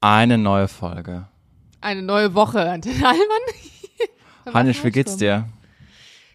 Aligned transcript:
Eine 0.00 0.38
neue 0.38 0.66
Folge. 0.66 1.28
Eine 1.82 2.02
neue 2.02 2.34
Woche, 2.34 2.60
Antenne 2.70 3.06
Allmann. 3.06 4.54
Hannisch, 4.54 4.82
wie 4.82 4.90
geht's 4.90 5.18
dir? 5.18 5.46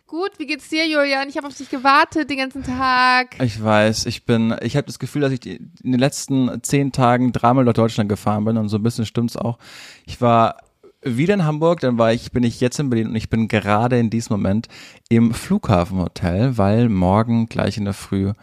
Gut, 0.06 0.38
wie 0.38 0.46
geht's 0.46 0.70
dir, 0.70 0.88
Julian? 0.88 1.30
Ich 1.30 1.38
habe 1.38 1.48
auf 1.48 1.58
dich 1.58 1.70
gewartet 1.70 2.30
den 2.30 2.38
ganzen 2.38 2.64
Tag. 2.64 3.36
Ich 3.42 3.62
weiß, 3.62 4.06
ich 4.06 4.26
bin, 4.26 4.56
ich 4.62 4.78
habe 4.78 4.86
das 4.86 5.00
Gefühl, 5.00 5.22
dass 5.22 5.32
ich 5.32 5.46
in 5.48 5.72
den 5.84 6.00
letzten 6.00 6.62
zehn 6.62 6.92
Tagen 6.92 7.32
dreimal 7.32 7.66
durch 7.66 7.74
Deutschland 7.74 8.08
gefahren 8.08 8.46
bin 8.46 8.58
und 8.58 8.70
so 8.70 8.78
ein 8.78 8.84
bisschen 8.84 9.08
stimmt's 9.08 9.36
auch. 9.36 9.58
Ich 10.06 10.22
war 10.22 10.58
wieder 11.02 11.34
in 11.34 11.44
Hamburg, 11.44 11.80
dann 11.80 11.98
war 11.98 12.14
ich, 12.14 12.32
bin 12.32 12.44
ich 12.44 12.62
jetzt 12.62 12.80
in 12.80 12.92
Berlin 12.92 13.08
und 13.08 13.16
ich 13.16 13.32
bin 13.32 13.48
gerade 13.48 13.98
in 13.98 14.12
diesem 14.12 14.36
Moment 14.36 14.68
im 15.10 15.34
Flughafenhotel, 15.34 16.58
weil 16.60 16.88
morgen 16.88 17.48
gleich 17.48 17.78
in 17.78 17.86
der 17.86 17.96
Früh 17.96 18.34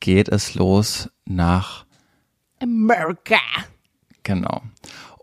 geht 0.00 0.28
es 0.28 0.54
los 0.54 1.08
nach 1.24 1.86
America. 2.60 3.38
Genau. 4.24 4.62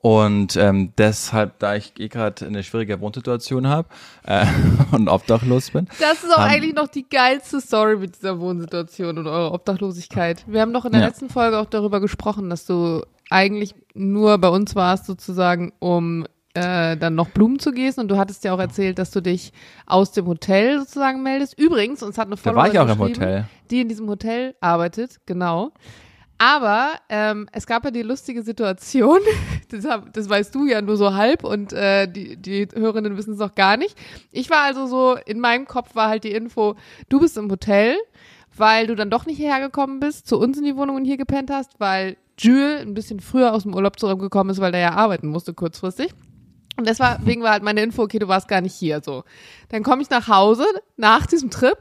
Und 0.02 0.56
ähm, 0.56 0.94
deshalb, 0.98 1.60
da 1.60 1.76
ich 1.76 1.94
eh 2.00 2.08
gerade 2.08 2.46
eine 2.46 2.64
schwierige 2.64 3.02
Wohnsituation 3.02 3.68
habe 3.68 3.90
äh, 4.26 4.46
und 4.94 5.10
obdachlos 5.10 5.72
bin. 5.72 5.88
Das 6.00 6.24
ist 6.24 6.32
auch 6.34 6.38
haben- 6.38 6.52
eigentlich 6.52 6.74
noch 6.76 6.88
die 6.88 7.08
geilste 7.08 7.60
Story 7.60 7.98
mit 7.98 8.16
dieser 8.16 8.40
Wohnsituation 8.40 9.18
und 9.18 9.28
eurer 9.28 9.54
Obdachlosigkeit. 9.54 10.44
Wir 10.48 10.62
haben 10.62 10.72
doch 10.74 10.86
in 10.86 10.94
der 10.94 11.02
Ja. 11.02 11.08
letzten 11.08 11.30
Folge 11.30 11.58
auch 11.60 11.66
darüber 11.66 12.00
gesprochen, 12.00 12.50
dass 12.50 12.66
du 12.66 13.02
eigentlich 13.30 13.76
nur 13.94 14.38
bei 14.38 14.48
uns 14.48 14.74
warst, 14.76 15.06
sozusagen, 15.06 15.74
um 15.80 16.26
äh, 16.56 16.96
dann 16.98 17.14
noch 17.16 17.28
Blumen 17.30 17.60
zu 17.60 17.72
gießen. 17.72 18.02
Und 18.02 18.08
du 18.08 18.18
hattest 18.18 18.44
ja 18.46 18.54
auch 18.54 18.60
erzählt, 18.60 18.98
dass 19.00 19.12
du 19.12 19.22
dich 19.22 19.52
aus 19.86 20.12
dem 20.14 20.26
Hotel 20.28 20.80
sozusagen 20.80 21.22
meldest. 21.24 21.60
Übrigens, 21.60 22.02
uns 22.04 22.18
hat 22.18 22.28
eine 22.28 22.38
Da 22.42 22.56
war 22.56 22.68
ich 22.72 22.80
auch 22.80 22.88
im 22.90 22.98
Hotel. 23.00 23.46
die 23.70 23.82
in 23.82 23.90
diesem 23.90 24.08
Hotel 24.08 24.56
arbeitet, 24.62 25.18
genau. 25.26 25.72
Aber 26.42 26.94
ähm, 27.10 27.48
es 27.52 27.68
gab 27.68 27.84
ja 27.84 27.92
die 27.92 28.02
lustige 28.02 28.44
Situation, 28.44 29.20
das, 29.70 29.86
hab, 29.86 30.14
das 30.14 30.30
weißt 30.30 30.56
du 30.56 30.66
ja 30.66 30.82
nur 30.82 30.96
so 30.96 31.14
halb 31.14 31.44
und 31.44 31.74
äh, 31.74 32.08
die, 32.08 32.38
die 32.38 32.68
Hörerinnen 32.74 33.18
wissen 33.18 33.34
es 33.34 33.40
noch 33.40 33.56
gar 33.56 33.76
nicht. 33.76 33.96
Ich 34.32 34.50
war 34.50 34.62
also 34.62 34.88
so, 34.88 35.18
in 35.26 35.42
meinem 35.42 35.68
Kopf 35.68 35.96
war 35.96 36.08
halt 36.08 36.24
die 36.24 36.32
Info, 36.32 36.76
du 37.10 37.20
bist 37.20 37.38
im 37.38 37.52
Hotel, 37.52 37.98
weil 38.56 38.88
du 38.88 38.96
dann 38.96 39.10
doch 39.10 39.26
nicht 39.26 39.36
hierher 39.36 39.60
gekommen 39.60 40.00
bist, 40.00 40.28
zu 40.28 40.40
uns 40.40 40.58
in 40.58 40.64
die 40.64 40.78
Wohnung 40.78 40.96
und 40.96 41.06
hier 41.06 41.18
gepennt 41.18 41.52
hast, 41.52 41.78
weil 41.80 42.16
Jules 42.40 42.82
ein 42.82 42.94
bisschen 42.94 43.20
früher 43.20 43.54
aus 43.54 43.64
dem 43.64 43.76
Urlaub 43.76 44.00
zurückgekommen 44.00 44.50
ist, 44.50 44.62
weil 44.62 44.72
der 44.72 44.82
ja 44.82 44.94
arbeiten 44.94 45.28
musste 45.28 45.54
kurzfristig. 45.54 46.14
Und 46.78 46.88
deswegen 46.88 47.44
war 47.44 47.52
halt 47.52 47.64
meine 47.64 47.84
Info, 47.84 48.04
okay, 48.04 48.20
du 48.20 48.30
warst 48.30 48.48
gar 48.48 48.62
nicht 48.62 48.74
hier, 48.74 49.02
so. 49.04 49.26
Dann 49.68 49.84
komme 49.84 50.02
ich 50.02 50.10
nach 50.10 50.30
Hause 50.30 50.64
nach 50.96 51.26
diesem 51.26 51.50
Trip, 51.50 51.78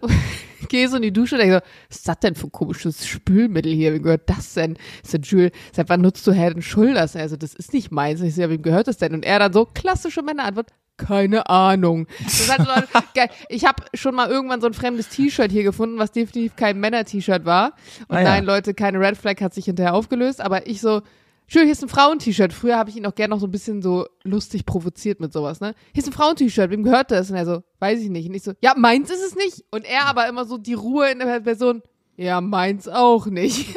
gehe 0.68 0.88
so 0.88 0.96
in 0.96 1.02
die 1.02 1.12
Dusche 1.12 1.34
und 1.36 1.40
denke 1.40 1.56
so, 1.56 1.60
was 1.88 1.96
ist 1.98 2.08
das 2.08 2.18
denn 2.20 2.34
für 2.34 2.46
ein 2.46 2.52
komisches 2.52 3.06
Spülmittel 3.06 3.72
hier? 3.72 3.92
Wem 3.94 4.02
gehört 4.02 4.28
das 4.30 4.54
denn? 4.54 4.76
Ich 5.04 5.10
so, 5.10 5.18
Jules, 5.18 5.52
seit 5.72 5.88
wann 5.88 6.00
nutzt 6.00 6.26
du 6.26 6.32
Head 6.32 6.54
and 6.54 6.64
Shoulders? 6.64 7.16
Also, 7.16 7.36
das 7.36 7.54
ist 7.54 7.72
nicht 7.72 7.90
meins. 7.90 8.20
Ich 8.20 8.34
so, 8.34 8.42
ja, 8.42 8.50
wem 8.50 8.62
gehört 8.62 8.88
das 8.88 8.98
denn? 8.98 9.14
Und 9.14 9.24
er 9.24 9.38
dann 9.38 9.52
so, 9.52 9.66
klassische 9.66 10.22
Männerantwort, 10.22 10.70
keine 10.96 11.48
Ahnung. 11.48 12.06
Ist 12.26 12.50
halt 12.50 12.68
so, 12.68 13.00
geil. 13.14 13.28
Ich 13.48 13.64
habe 13.64 13.84
schon 13.94 14.14
mal 14.14 14.28
irgendwann 14.28 14.60
so 14.60 14.66
ein 14.66 14.74
fremdes 14.74 15.08
T-Shirt 15.08 15.50
hier 15.50 15.62
gefunden, 15.62 15.98
was 15.98 16.12
definitiv 16.12 16.56
kein 16.56 16.80
Männer-T-Shirt 16.80 17.44
war. 17.44 17.74
Und 18.08 18.16
Ah 18.16 18.20
ja. 18.20 18.28
nein, 18.30 18.44
Leute, 18.44 18.74
keine 18.74 18.98
Red 19.00 19.16
Flag 19.16 19.40
hat 19.40 19.54
sich 19.54 19.66
hinterher 19.66 19.94
aufgelöst, 19.94 20.40
aber 20.40 20.66
ich 20.66 20.80
so, 20.80 21.02
Schön, 21.50 21.62
hier 21.62 21.72
ist 21.72 21.82
ein 21.82 21.88
Frauen-T-Shirt. 21.88 22.52
Früher 22.52 22.76
habe 22.76 22.90
ich 22.90 22.96
ihn 22.96 23.06
auch 23.06 23.14
gerne 23.14 23.34
noch 23.34 23.40
so 23.40 23.46
ein 23.46 23.50
bisschen 23.50 23.80
so 23.80 24.06
lustig 24.22 24.66
provoziert 24.66 25.18
mit 25.18 25.32
sowas, 25.32 25.60
ne? 25.60 25.74
Hier 25.94 26.02
ist 26.02 26.06
ein 26.06 26.12
Frauen-T-Shirt, 26.12 26.70
wem 26.70 26.82
gehört 26.82 27.10
das? 27.10 27.30
Und 27.30 27.36
er 27.36 27.46
so, 27.46 27.62
weiß 27.78 28.00
ich 28.00 28.10
nicht. 28.10 28.28
Und 28.28 28.34
ich 28.34 28.42
so, 28.42 28.52
ja, 28.60 28.74
meins 28.76 29.10
ist 29.10 29.22
es 29.22 29.34
nicht. 29.34 29.64
Und 29.70 29.86
er 29.86 30.04
aber 30.04 30.28
immer 30.28 30.44
so 30.44 30.58
die 30.58 30.74
Ruhe 30.74 31.10
in 31.10 31.20
der 31.20 31.40
Person, 31.40 31.82
ja, 32.18 32.42
meins 32.42 32.86
auch 32.86 33.24
nicht. 33.28 33.74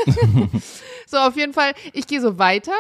so, 1.08 1.16
auf 1.16 1.38
jeden 1.38 1.54
Fall, 1.54 1.72
ich 1.94 2.08
gehe 2.08 2.20
so 2.20 2.38
weiter. 2.38 2.74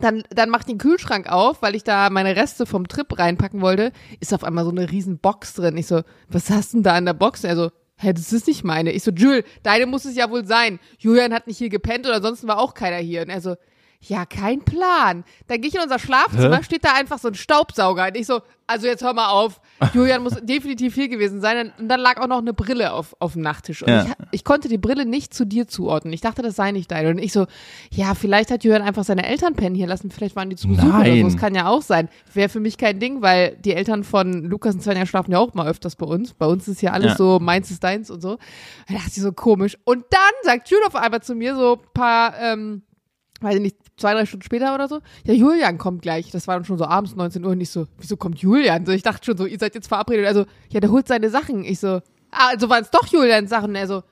Dann, 0.00 0.22
dann 0.30 0.48
mach 0.48 0.60
ich 0.60 0.66
den 0.66 0.78
Kühlschrank 0.78 1.30
auf, 1.30 1.60
weil 1.60 1.74
ich 1.74 1.84
da 1.84 2.08
meine 2.08 2.36
Reste 2.36 2.64
vom 2.64 2.88
Trip 2.88 3.18
reinpacken 3.18 3.60
wollte. 3.60 3.92
Ist 4.20 4.32
auf 4.32 4.44
einmal 4.44 4.64
so 4.64 4.70
eine 4.70 4.90
riesen 4.90 5.18
Box 5.18 5.52
drin. 5.52 5.76
Ich 5.76 5.88
so, 5.88 6.00
was 6.28 6.48
hast 6.48 6.72
denn 6.72 6.82
da 6.82 6.96
in 6.96 7.04
der 7.04 7.12
Box? 7.12 7.44
Er 7.44 7.54
so, 7.54 7.70
hä, 7.98 8.14
das 8.14 8.32
ist 8.32 8.46
nicht 8.46 8.64
meine. 8.64 8.92
Ich 8.92 9.02
so, 9.02 9.10
Jules, 9.10 9.44
deine 9.62 9.84
muss 9.84 10.06
es 10.06 10.16
ja 10.16 10.30
wohl 10.30 10.46
sein. 10.46 10.78
Julian 10.98 11.34
hat 11.34 11.46
nicht 11.46 11.58
hier 11.58 11.68
gepennt 11.68 12.06
oder 12.06 12.16
ansonsten 12.16 12.48
war 12.48 12.58
auch 12.58 12.72
keiner 12.72 12.96
hier. 12.96 13.20
Und 13.20 13.28
er 13.28 13.42
so, 13.42 13.56
ja, 14.00 14.24
kein 14.26 14.60
Plan. 14.62 15.24
Dann 15.48 15.60
gehe 15.60 15.68
ich 15.68 15.74
in 15.74 15.80
unser 15.82 15.98
Schlafzimmer, 15.98 16.58
Hä? 16.58 16.62
steht 16.62 16.84
da 16.84 16.94
einfach 16.94 17.18
so 17.18 17.28
ein 17.28 17.34
Staubsauger. 17.34 18.06
Und 18.06 18.16
ich 18.16 18.26
so, 18.26 18.40
also 18.68 18.86
jetzt 18.86 19.02
hör 19.02 19.12
mal 19.14 19.28
auf. 19.28 19.60
Julian 19.94 20.22
muss 20.22 20.34
definitiv 20.42 20.94
hier 20.94 21.08
gewesen 21.08 21.40
sein. 21.40 21.72
Und 21.78 21.88
dann 21.88 22.00
lag 22.00 22.20
auch 22.20 22.26
noch 22.26 22.38
eine 22.38 22.52
Brille 22.52 22.92
auf, 22.92 23.14
auf 23.18 23.32
dem 23.34 23.42
Nachttisch. 23.42 23.82
Und 23.82 23.88
Ja. 23.88 24.04
ich, 24.04 24.12
ich 24.32 24.44
konnte 24.44 24.68
die 24.68 24.78
Brille 24.78 25.06
nicht 25.06 25.34
zu 25.34 25.44
dir 25.44 25.66
zuordnen. 25.68 26.12
Ich 26.12 26.20
dachte, 26.20 26.42
das 26.42 26.56
sei 26.56 26.72
nicht 26.72 26.90
deine. 26.90 27.10
Und 27.10 27.18
ich 27.18 27.32
so, 27.32 27.46
ja, 27.90 28.14
vielleicht 28.14 28.50
hat 28.50 28.64
Julian 28.64 28.82
einfach 28.82 29.04
seine 29.04 29.26
Eltern 29.26 29.54
pennen 29.54 29.74
hier 29.74 29.86
lassen. 29.86 30.10
Vielleicht 30.10 30.36
waren 30.36 30.50
die 30.50 30.56
zu 30.56 30.68
Besuch 30.68 30.84
oder 30.84 31.16
so. 31.16 31.22
Das 31.24 31.36
kann 31.36 31.54
ja 31.54 31.66
auch 31.68 31.82
sein. 31.82 32.08
Wäre 32.32 32.48
für 32.48 32.60
mich 32.60 32.78
kein 32.78 32.98
Ding, 33.00 33.22
weil 33.22 33.56
die 33.64 33.72
Eltern 33.74 34.04
von 34.04 34.44
Lukas 34.44 34.74
und 34.74 34.82
Svenja 34.82 35.06
schlafen 35.06 35.32
ja 35.32 35.38
auch 35.38 35.54
mal 35.54 35.66
öfters 35.68 35.96
bei 35.96 36.06
uns. 36.06 36.32
Bei 36.34 36.46
uns 36.46 36.68
ist 36.68 36.80
ja 36.82 36.92
alles 36.92 37.12
Ja. 37.12 37.16
so, 37.16 37.38
meins 37.40 37.70
ist 37.70 37.82
deins 37.84 38.10
und 38.10 38.20
so. 38.20 38.36
Da 38.88 38.94
dachte 38.94 39.08
ich 39.14 39.22
so 39.22 39.32
komisch. 39.32 39.76
Und 39.84 40.04
dann 40.10 40.20
sagt 40.42 40.68
Julian 40.70 40.88
auf 40.88 40.94
einmal 40.96 41.22
zu 41.22 41.34
mir 41.34 41.54
so 41.56 41.74
ein 41.74 41.92
paar, 41.92 42.34
ähm, 42.40 42.82
weiß 43.40 43.56
ich 43.56 43.60
nicht, 43.60 43.76
zwei, 43.96 44.14
drei 44.14 44.26
Stunden 44.26 44.44
später 44.44 44.74
oder 44.74 44.88
so, 44.88 45.00
ja, 45.24 45.34
Julian 45.34 45.78
kommt 45.78 46.02
gleich. 46.02 46.30
Das 46.30 46.48
war 46.48 46.56
dann 46.56 46.64
schon 46.64 46.78
so 46.78 46.84
abends 46.84 47.14
19 47.14 47.44
Uhr 47.44 47.52
und 47.52 47.60
ich 47.60 47.70
so, 47.70 47.86
wieso 47.98 48.16
kommt 48.16 48.38
Julian? 48.38 48.86
So, 48.86 48.92
ich 48.92 49.02
dachte 49.02 49.24
schon 49.24 49.36
so, 49.36 49.46
ihr 49.46 49.58
seid 49.58 49.74
jetzt 49.74 49.88
verabredet. 49.88 50.26
Also, 50.26 50.46
ja, 50.70 50.80
der 50.80 50.90
holt 50.90 51.08
seine 51.08 51.30
Sachen. 51.30 51.64
Ich 51.64 51.80
so, 51.80 52.00
ah, 52.30 52.48
also 52.48 52.68
waren 52.68 52.82
es 52.82 52.90
doch 52.90 53.06
Julians 53.06 53.50
Sachen. 53.50 53.70
Und 53.70 53.76
er 53.76 53.86
so, 53.86 54.02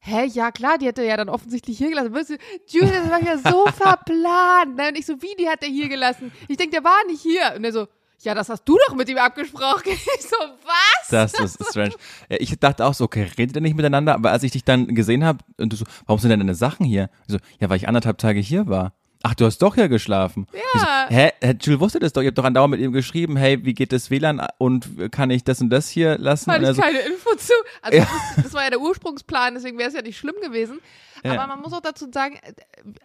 hä, 0.00 0.26
ja 0.26 0.50
klar, 0.50 0.78
die 0.78 0.88
hat 0.88 0.98
er 0.98 1.04
ja 1.04 1.16
dann 1.16 1.28
offensichtlich 1.28 1.78
hier 1.78 1.90
gelassen. 1.90 2.14
Weißt 2.14 2.30
du, 2.30 2.36
Julian, 2.66 3.08
das 3.08 3.10
war 3.10 3.22
ja 3.22 3.38
so 3.38 3.66
verplant. 3.72 4.76
Ne? 4.76 4.88
Und 4.88 4.98
ich 4.98 5.06
so, 5.06 5.20
wie, 5.22 5.34
die 5.38 5.48
hat 5.48 5.62
er 5.62 5.68
hier 5.68 5.88
gelassen? 5.88 6.32
Ich 6.48 6.56
denke, 6.56 6.72
der 6.72 6.84
war 6.84 7.04
nicht 7.06 7.22
hier. 7.22 7.54
Und 7.56 7.64
er 7.64 7.72
so, 7.72 7.86
ja, 8.24 8.34
das 8.34 8.48
hast 8.48 8.64
du 8.64 8.78
doch 8.86 8.94
mit 8.94 9.08
ihm 9.08 9.18
abgesprochen. 9.18 9.82
Ich 10.18 10.22
so, 10.22 10.36
was? 10.64 11.08
Das 11.10 11.34
ist 11.34 11.64
strange. 11.70 11.94
Ja, 12.28 12.36
ich 12.40 12.58
dachte 12.58 12.84
auch 12.84 12.94
so, 12.94 13.04
okay, 13.04 13.28
redet 13.38 13.56
ihr 13.56 13.62
nicht 13.62 13.76
miteinander? 13.76 14.14
Aber 14.14 14.30
als 14.30 14.42
ich 14.42 14.52
dich 14.52 14.64
dann 14.64 14.94
gesehen 14.94 15.24
habe 15.24 15.38
und 15.58 15.72
du 15.72 15.76
so, 15.76 15.84
warum 16.06 16.20
sind 16.20 16.30
denn 16.30 16.40
deine 16.40 16.54
Sachen 16.54 16.86
hier? 16.86 17.10
Ich 17.26 17.32
so, 17.32 17.38
ja, 17.60 17.68
weil 17.68 17.76
ich 17.76 17.88
anderthalb 17.88 18.18
Tage 18.18 18.40
hier 18.40 18.66
war. 18.68 18.92
Ach, 19.24 19.34
du 19.34 19.44
hast 19.44 19.58
doch 19.62 19.76
hier 19.76 19.88
geschlafen. 19.88 20.46
Ja. 20.52 21.06
So, 21.08 21.14
hä, 21.14 21.30
Jules 21.60 21.80
wusste 21.80 21.98
das 22.00 22.12
doch. 22.12 22.22
Ihr 22.22 22.28
habt 22.28 22.38
doch 22.38 22.44
andauernd 22.44 22.72
mit 22.72 22.80
ihm 22.80 22.92
geschrieben, 22.92 23.36
hey, 23.36 23.64
wie 23.64 23.72
geht 23.74 23.92
das 23.92 24.10
WLAN 24.10 24.44
und 24.58 25.12
kann 25.12 25.30
ich 25.30 25.44
das 25.44 25.60
und 25.60 25.70
das 25.70 25.88
hier 25.88 26.18
lassen? 26.18 26.50
Hatte 26.50 26.64
ich 26.70 26.76
so, 26.76 26.82
keine 26.82 26.98
Info 26.98 27.34
zu. 27.36 27.52
Also 27.82 27.98
Ja. 27.98 28.08
das, 28.34 28.44
das 28.44 28.54
war 28.54 28.64
ja 28.64 28.70
der 28.70 28.80
Ursprungsplan, 28.80 29.54
deswegen 29.54 29.78
wäre 29.78 29.88
es 29.88 29.94
ja 29.94 30.02
nicht 30.02 30.18
schlimm 30.18 30.34
gewesen. 30.42 30.80
Ja. 31.24 31.34
Aber 31.34 31.46
man 31.46 31.60
muss 31.60 31.72
auch 31.72 31.80
dazu 31.80 32.06
sagen, 32.12 32.36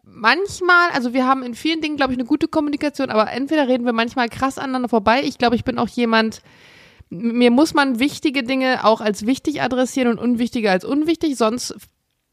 manchmal, 0.04 0.90
also 0.94 1.14
wir 1.14 1.28
haben 1.28 1.44
in 1.44 1.54
vielen 1.54 1.82
Dingen, 1.82 1.98
glaube 1.98 2.14
ich, 2.14 2.20
eine 2.20 2.28
gute 2.28 2.48
Kommunikation, 2.48 3.10
aber 3.12 3.32
entweder 3.32 3.68
reden 3.68 3.86
wir 3.86 3.94
manchmal 3.94 4.28
krass 4.30 4.58
aneinander 4.58 4.90
vorbei. 4.90 5.22
Ich 5.24 5.38
glaube, 5.38 5.56
ich 5.56 5.64
bin 5.64 5.78
auch 5.78 5.88
jemand, 5.88 6.42
mir 7.10 7.52
muss 7.52 7.74
man 7.76 8.00
wichtige 8.00 8.42
Dinge 8.44 8.84
auch 8.86 9.02
als 9.02 9.26
wichtig 9.28 9.62
adressieren 9.62 10.10
und 10.10 10.20
unwichtige 10.20 10.72
als 10.72 10.84
unwichtig, 10.84 11.38
sonst 11.38 11.76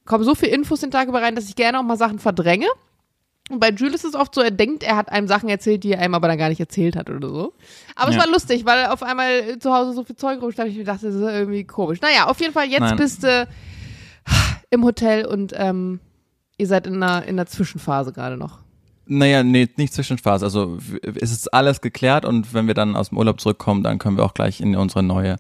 kommen 0.07 0.25
so 0.25 0.35
viele 0.35 0.53
Infos 0.53 0.81
den 0.81 0.91
Tag 0.91 1.09
über 1.09 1.21
rein, 1.23 1.35
dass 1.37 1.49
ich 1.49 1.55
gerne 1.57 1.79
auch 1.79 1.83
mal 1.83 1.97
Sachen 1.99 2.19
verdränge. 2.19 2.67
Und 3.51 3.61
bei 3.61 3.71
Jules 3.71 4.05
ist 4.05 4.05
es 4.05 4.15
oft 4.15 4.35
so, 4.35 4.41
er 4.41 4.51
denkt, 4.51 4.83
er 4.83 4.97
hat 4.97 5.11
einem 5.13 5.29
Sachen 5.29 5.51
erzählt, 5.51 5.85
die 5.85 5.93
er 5.93 6.01
einem 6.01 6.15
aber 6.15 6.29
dann 6.29 6.39
gar 6.39 6.49
nicht 6.49 6.61
erzählt 6.61 6.97
hat 6.97 7.11
oder 7.11 7.29
so. 7.29 7.53
Aber 7.95 8.09
es 8.11 8.17
Ja. 8.17 8.23
war 8.23 8.29
lustig, 8.29 8.65
weil 8.65 8.87
auf 8.87 9.03
einmal 9.03 9.59
zu 9.59 9.73
Hause 9.73 9.93
so 9.93 10.03
viel 10.03 10.17
Zeug 10.17 10.41
rumstand. 10.41 10.71
Ich 10.71 10.83
dachte, 10.85 11.07
das 11.07 11.15
ist 11.15 11.21
irgendwie 11.21 11.65
komisch. 11.65 12.01
Naja, 12.01 12.27
auf 12.27 12.41
jeden 12.41 12.55
Fall, 12.55 12.67
jetzt 12.69 12.81
Nein. 12.81 12.97
bist 12.97 13.23
du 13.23 13.47
im 14.71 14.83
Hotel 14.85 15.27
und 15.27 15.53
ähm, 15.57 16.01
ihr 16.57 16.67
seid 16.67 16.87
in 16.87 16.95
einer, 17.03 17.23
in 17.25 17.31
einer 17.37 17.47
Zwischenphase 17.47 18.13
gerade 18.13 18.37
noch. 18.39 18.61
Naja, 19.07 19.43
nee, 19.43 19.69
nicht 19.77 19.93
Zwischenphase. 19.93 20.47
Also 20.47 20.79
es 21.03 21.31
ist 21.31 21.53
alles 21.53 21.83
geklärt 21.83 22.25
und 22.25 22.55
wenn 22.55 22.67
wir 22.67 22.73
dann 22.75 22.97
aus 22.97 23.11
dem 23.11 23.19
Urlaub 23.19 23.39
zurückkommen, 23.41 23.83
dann 23.83 23.99
können 23.99 24.17
wir 24.17 24.25
auch 24.25 24.33
gleich 24.33 24.63
in 24.63 24.75
unsere 24.75 25.03
neue 25.03 25.37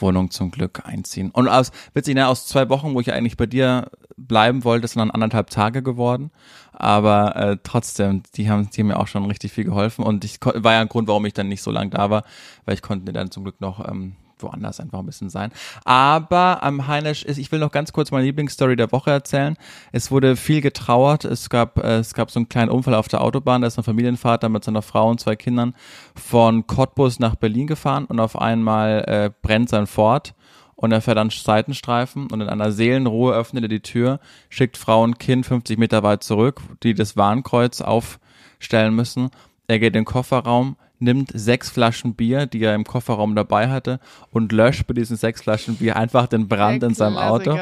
Wohnung 0.00 0.30
zum 0.30 0.50
Glück 0.50 0.82
einziehen. 0.84 1.30
Und 1.30 1.48
aus, 1.48 1.70
witzig, 1.92 2.14
ne, 2.14 2.28
aus 2.28 2.46
zwei 2.46 2.68
Wochen, 2.68 2.94
wo 2.94 3.00
ich 3.00 3.12
eigentlich 3.12 3.36
bei 3.36 3.46
dir 3.46 3.90
bleiben 4.16 4.64
wollte, 4.64 4.86
sind 4.86 5.00
dann 5.00 5.10
anderthalb 5.10 5.50
Tage 5.50 5.82
geworden. 5.82 6.30
Aber 6.72 7.36
äh, 7.36 7.56
trotzdem, 7.62 8.22
die 8.34 8.50
haben, 8.50 8.70
die 8.70 8.80
haben 8.80 8.88
mir 8.88 8.98
auch 8.98 9.06
schon 9.06 9.24
richtig 9.26 9.52
viel 9.52 9.64
geholfen. 9.64 10.04
Und 10.04 10.24
ich 10.24 10.38
war 10.42 10.72
ja 10.72 10.80
ein 10.80 10.88
Grund, 10.88 11.08
warum 11.08 11.24
ich 11.26 11.34
dann 11.34 11.48
nicht 11.48 11.62
so 11.62 11.70
lange 11.70 11.90
da 11.90 12.10
war, 12.10 12.24
weil 12.64 12.74
ich 12.74 12.82
konnte 12.82 13.12
dann 13.12 13.30
zum 13.30 13.44
Glück 13.44 13.60
noch 13.60 13.86
ähm, 13.88 14.16
woanders 14.38 14.80
einfach 14.80 14.98
ein 14.98 15.06
bisschen 15.06 15.30
sein. 15.30 15.52
Aber 15.84 16.62
am 16.62 16.86
Heinisch 16.86 17.24
ist, 17.24 17.38
ich 17.38 17.50
will 17.52 17.58
noch 17.58 17.72
ganz 17.72 17.92
kurz 17.92 18.10
meine 18.10 18.24
Lieblingsstory 18.24 18.76
der 18.76 18.92
Woche 18.92 19.10
erzählen. 19.10 19.56
Es 19.92 20.10
wurde 20.10 20.36
viel 20.36 20.60
getrauert. 20.60 21.24
Es 21.24 21.50
gab, 21.50 21.78
äh, 21.78 21.98
es 21.98 22.14
gab 22.14 22.30
so 22.30 22.38
einen 22.38 22.48
kleinen 22.48 22.70
Unfall 22.70 22.94
auf 22.94 23.08
der 23.08 23.22
Autobahn. 23.22 23.62
Da 23.62 23.68
ist 23.68 23.78
ein 23.78 23.84
Familienvater 23.84 24.48
mit 24.48 24.64
seiner 24.64 24.82
Frau 24.82 25.10
und 25.10 25.20
zwei 25.20 25.36
Kindern 25.36 25.74
von 26.14 26.66
Cottbus 26.66 27.18
nach 27.18 27.36
Berlin 27.36 27.66
gefahren 27.66 28.04
und 28.06 28.20
auf 28.20 28.38
einmal 28.40 29.04
äh, 29.06 29.30
brennt 29.42 29.68
sein 29.68 29.86
Ford. 29.86 30.34
Und 30.76 30.92
er 30.92 31.00
fährt 31.00 31.18
an 31.18 31.30
Seitenstreifen 31.30 32.30
und 32.30 32.40
in 32.40 32.48
einer 32.48 32.72
Seelenruhe 32.72 33.32
öffnet 33.32 33.64
er 33.64 33.68
die 33.68 33.80
Tür, 33.80 34.18
schickt 34.48 34.76
Frau 34.76 35.02
und 35.02 35.18
Kind 35.18 35.46
50 35.46 35.78
Meter 35.78 36.02
weit 36.02 36.24
zurück, 36.24 36.60
die 36.82 36.94
das 36.94 37.16
Warnkreuz 37.16 37.80
aufstellen 37.80 38.94
müssen. 38.94 39.30
Er 39.68 39.78
geht 39.78 39.94
in 39.94 40.00
den 40.00 40.04
Kofferraum, 40.04 40.76
nimmt 41.04 41.30
sechs 41.34 41.70
Flaschen 41.70 42.14
Bier, 42.14 42.46
die 42.46 42.62
er 42.62 42.74
im 42.74 42.84
Kofferraum 42.84 43.36
dabei 43.36 43.68
hatte, 43.68 44.00
und 44.30 44.50
löscht 44.52 44.86
bei 44.86 44.94
diesen 44.94 45.16
sechs 45.16 45.42
Flaschen 45.42 45.76
Bier 45.76 45.96
einfach 45.96 46.26
den 46.26 46.48
Brand 46.48 46.82
in 46.82 46.94
seinem 46.94 47.16
Auto. 47.18 47.56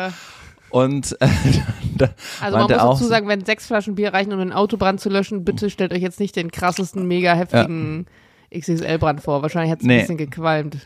Und 0.71 1.15
äh, 1.21 1.29
da 1.99 2.09
Also 2.41 2.56
man 2.56 2.67
muss 2.71 2.79
auch, 2.79 2.93
dazu 2.94 3.05
sagen, 3.05 3.29
wenn 3.29 3.44
sechs 3.44 3.67
Flaschen 3.67 3.94
Bier 3.94 4.15
reichen, 4.15 4.33
um 4.33 4.41
einen 4.41 4.53
Autobrand 4.53 5.00
zu 5.00 5.11
löschen, 5.11 5.44
bitte 5.44 5.69
stellt 5.69 5.93
euch 5.93 6.00
jetzt 6.00 6.19
nicht 6.19 6.35
den 6.35 6.50
krassesten, 6.50 7.06
mega 7.06 7.35
heftigen 7.35 8.06
XXL-Brand 8.55 9.21
vor. 9.23 9.43
Wahrscheinlich 9.43 9.71
hat 9.71 9.81
es 9.81 9.87
Nee. 9.87 9.94
ein 9.94 10.00
bisschen 10.00 10.17
gequalmt. 10.17 10.79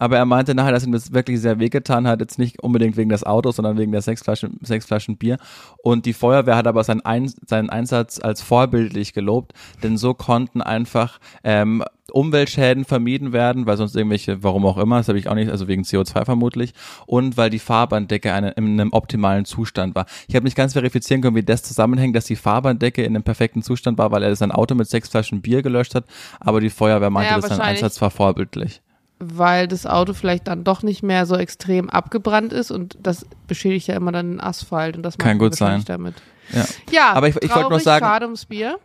Aber 0.00 0.16
er 0.16 0.24
meinte 0.24 0.54
nachher, 0.54 0.72
dass 0.72 0.84
ihm 0.84 0.92
das 0.92 1.12
wirklich 1.12 1.40
sehr 1.40 1.60
wehgetan 1.60 2.08
hat, 2.08 2.20
jetzt 2.20 2.38
nicht 2.38 2.62
unbedingt 2.62 2.96
wegen 2.96 3.10
des 3.10 3.22
Autos, 3.22 3.56
sondern 3.56 3.76
wegen 3.76 3.92
der 3.92 4.00
sechs 4.00 4.22
Flaschen, 4.22 4.58
sechs 4.62 4.86
Flaschen 4.86 5.18
Bier. 5.18 5.36
Und 5.82 6.06
die 6.06 6.14
Feuerwehr 6.14 6.56
hat 6.56 6.66
aber 6.66 6.82
seinen, 6.82 7.02
Ein 7.02 7.30
seinen 7.46 7.68
Einsatz 7.68 8.18
als 8.18 8.40
vorbildlich 8.40 9.12
gelobt, 9.12 9.52
denn 9.82 9.98
so 9.98 10.14
konnten 10.14 10.62
einfach 10.62 11.20
ähm, 11.44 11.84
Umweltschäden 12.12 12.86
vermieden 12.86 13.32
werden, 13.32 13.66
weil 13.66 13.76
sonst 13.76 13.94
irgendwelche, 13.94 14.42
warum 14.42 14.64
auch 14.64 14.78
immer, 14.78 14.96
das 14.96 15.08
habe 15.08 15.18
ich 15.18 15.28
auch 15.28 15.34
nicht, 15.34 15.50
also 15.50 15.68
wegen 15.68 15.82
CO2 15.82 16.24
vermutlich, 16.24 16.72
und 17.06 17.36
weil 17.36 17.50
die 17.50 17.58
Fahrbahndecke 17.58 18.32
eine, 18.32 18.52
in 18.52 18.80
einem 18.80 18.92
optimalen 18.94 19.44
Zustand 19.44 19.94
war. 19.94 20.06
Ich 20.28 20.34
habe 20.34 20.44
nicht 20.44 20.56
ganz 20.56 20.72
verifizieren 20.72 21.20
können, 21.20 21.36
wie 21.36 21.42
das 21.42 21.62
zusammenhängt, 21.62 22.16
dass 22.16 22.24
die 22.24 22.36
Fahrbahndecke 22.36 23.02
in 23.02 23.14
einem 23.14 23.22
perfekten 23.22 23.62
Zustand 23.62 23.98
war, 23.98 24.10
weil 24.10 24.22
er 24.22 24.34
sein 24.34 24.50
Auto 24.50 24.74
mit 24.74 24.88
sechs 24.88 25.10
Flaschen 25.10 25.42
Bier 25.42 25.62
gelöscht 25.62 25.94
hat, 25.94 26.04
aber 26.40 26.60
die 26.60 26.70
Feuerwehr 26.70 27.10
meinte, 27.10 27.32
Naja, 27.32 27.40
dass 27.42 27.50
sein 27.50 27.60
Einsatz 27.60 28.00
war 28.00 28.10
vorbildlich. 28.10 28.80
Weil 29.22 29.68
das 29.68 29.84
Auto 29.86 30.14
vielleicht 30.14 30.48
dann 30.48 30.64
doch 30.64 30.82
nicht 30.82 31.02
mehr 31.02 31.26
so 31.26 31.36
extrem 31.36 31.90
abgebrannt 31.90 32.52
ist 32.54 32.70
und 32.70 32.96
das 33.02 33.26
beschädigt 33.46 33.86
ja 33.86 33.94
immer 33.94 34.12
dann 34.12 34.30
den 34.32 34.40
Asphalt 34.40 34.96
und 34.96 35.02
das 35.02 35.18
Kann 35.18 35.36
machen 35.36 35.38
die 35.38 35.44
gut 35.44 35.54
sein. 35.56 35.84
damit. 35.86 36.14
Ja. 36.52 36.64
Ja, 36.90 37.12
Aber 37.12 37.28
ich- 37.28 37.36
ich 37.36 37.54
wollte 37.54 37.68
nur 37.68 37.80
sagen- 37.80 38.04
schade 38.04 38.24
ums 38.24 38.46
Bier. 38.46 38.78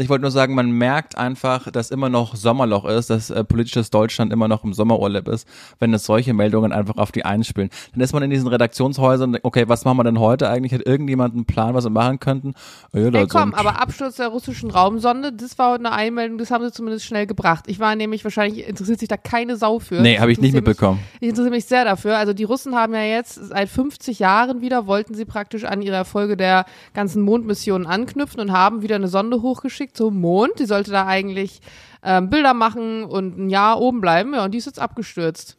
Ich 0.00 0.08
wollte 0.08 0.22
nur 0.22 0.30
sagen, 0.30 0.54
man 0.54 0.70
merkt 0.70 1.18
einfach, 1.18 1.70
dass 1.72 1.90
immer 1.90 2.08
noch 2.08 2.36
Sommerloch 2.36 2.84
ist, 2.84 3.10
dass 3.10 3.30
äh, 3.30 3.42
politisches 3.42 3.90
Deutschland 3.90 4.32
immer 4.32 4.46
noch 4.46 4.62
im 4.62 4.72
Sommerurlaub 4.72 5.26
ist, 5.28 5.46
wenn 5.80 5.92
es 5.92 6.04
solche 6.04 6.32
Meldungen 6.34 6.72
einfach 6.72 6.96
auf 6.98 7.10
die 7.10 7.24
einspielen. 7.24 7.68
Dann 7.92 8.00
ist 8.00 8.12
man 8.12 8.22
in 8.22 8.30
diesen 8.30 8.46
Redaktionshäusern, 8.46 9.38
okay, 9.42 9.64
was 9.68 9.84
machen 9.84 9.96
wir 9.98 10.04
denn 10.04 10.20
heute 10.20 10.48
eigentlich? 10.48 10.72
Hat 10.72 10.86
irgendjemand 10.86 11.34
einen 11.34 11.46
Plan, 11.46 11.74
was 11.74 11.84
wir 11.84 11.90
machen 11.90 12.20
könnten? 12.20 12.54
Oh 12.94 12.98
ja, 12.98 13.08
Ey, 13.10 13.26
komm, 13.26 13.54
aber 13.54 13.82
Absturz 13.82 14.16
der 14.16 14.28
russischen 14.28 14.70
Raumsonde, 14.70 15.32
das 15.32 15.58
war 15.58 15.72
heute 15.72 15.86
eine 15.86 15.92
Einmeldung, 15.92 16.38
das 16.38 16.52
haben 16.52 16.64
sie 16.64 16.70
zumindest 16.72 17.04
schnell 17.04 17.26
gebracht. 17.26 17.64
Ich 17.66 17.80
war 17.80 17.96
nämlich, 17.96 18.22
wahrscheinlich 18.22 18.68
interessiert 18.68 19.00
sich 19.00 19.08
da 19.08 19.16
keine 19.16 19.56
Sau 19.56 19.80
für. 19.80 20.00
Nee, 20.00 20.18
habe 20.20 20.30
ich 20.30 20.38
nicht 20.38 20.54
interessiere 20.54 20.62
mich- 20.62 20.68
mitbekommen. 20.78 21.00
Ich 21.20 21.28
interessiere 21.30 21.54
mich 21.54 21.64
sehr 21.64 21.84
dafür. 21.84 22.18
Also 22.18 22.34
die 22.34 22.44
Russen 22.44 22.76
haben 22.76 22.94
ja 22.94 23.02
jetzt 23.02 23.34
seit 23.34 23.68
50 23.68 24.20
Jahren 24.20 24.60
wieder, 24.60 24.86
wollten 24.86 25.14
sie 25.14 25.24
praktisch 25.24 25.64
an 25.64 25.82
ihre 25.82 25.96
Erfolge 25.96 26.36
der 26.36 26.66
ganzen 26.94 27.22
Mondmissionen 27.22 27.86
anknüpfen 27.86 28.40
und 28.40 28.52
haben 28.52 28.82
wieder 28.82 28.94
eine 28.94 29.08
Sonde 29.08 29.42
hochgeschickt 29.42 29.87
zum 29.92 30.20
Mond. 30.20 30.58
Die 30.58 30.66
sollte 30.66 30.90
da 30.90 31.06
eigentlich 31.06 31.60
ähm, 32.02 32.30
Bilder 32.30 32.54
machen 32.54 33.04
und 33.04 33.38
ein 33.38 33.50
Jahr 33.50 33.80
oben 33.80 34.00
bleiben. 34.00 34.34
Ja, 34.34 34.44
und 34.44 34.52
die 34.52 34.58
ist 34.58 34.66
jetzt 34.66 34.80
abgestürzt. 34.80 35.56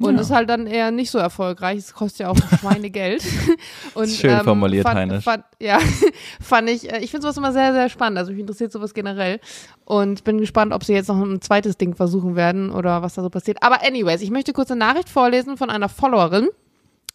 Und 0.00 0.14
Ja. 0.14 0.20
ist 0.20 0.30
halt 0.30 0.48
dann 0.48 0.68
eher 0.68 0.92
nicht 0.92 1.10
so 1.10 1.18
erfolgreich. 1.18 1.78
Es 1.78 1.92
kostet 1.92 2.20
ja 2.20 2.28
auch 2.30 2.36
Schweinegeld. 2.60 3.24
Und, 3.94 4.08
Schön 4.08 4.38
formuliert, 4.44 4.84
fand, 4.86 4.96
Heinisch. 4.96 5.24
Fand, 5.24 5.42
ja, 5.60 5.78
fand 6.40 6.70
ich, 6.70 6.92
äh, 6.92 7.00
ich 7.00 7.10
finde 7.10 7.22
sowas 7.22 7.36
immer 7.36 7.52
sehr, 7.52 7.72
sehr 7.72 7.88
spannend. 7.88 8.16
Also 8.16 8.30
mich 8.30 8.40
interessiert 8.40 8.70
sowas 8.70 8.94
generell. 8.94 9.40
Und 9.84 10.22
bin 10.22 10.38
gespannt, 10.38 10.72
ob 10.72 10.84
sie 10.84 10.92
jetzt 10.92 11.08
noch 11.08 11.20
ein 11.20 11.40
zweites 11.40 11.78
Ding 11.78 11.96
versuchen 11.96 12.36
werden 12.36 12.70
oder 12.70 13.02
was 13.02 13.14
da 13.14 13.22
so 13.22 13.28
passiert. 13.30 13.58
Aber 13.60 13.84
anyways, 13.84 14.20
ich 14.22 14.30
möchte 14.30 14.52
kurz 14.52 14.70
eine 14.70 14.78
Nachricht 14.78 15.08
vorlesen 15.08 15.56
von 15.56 15.68
einer 15.68 15.88
Followerin. 15.88 16.48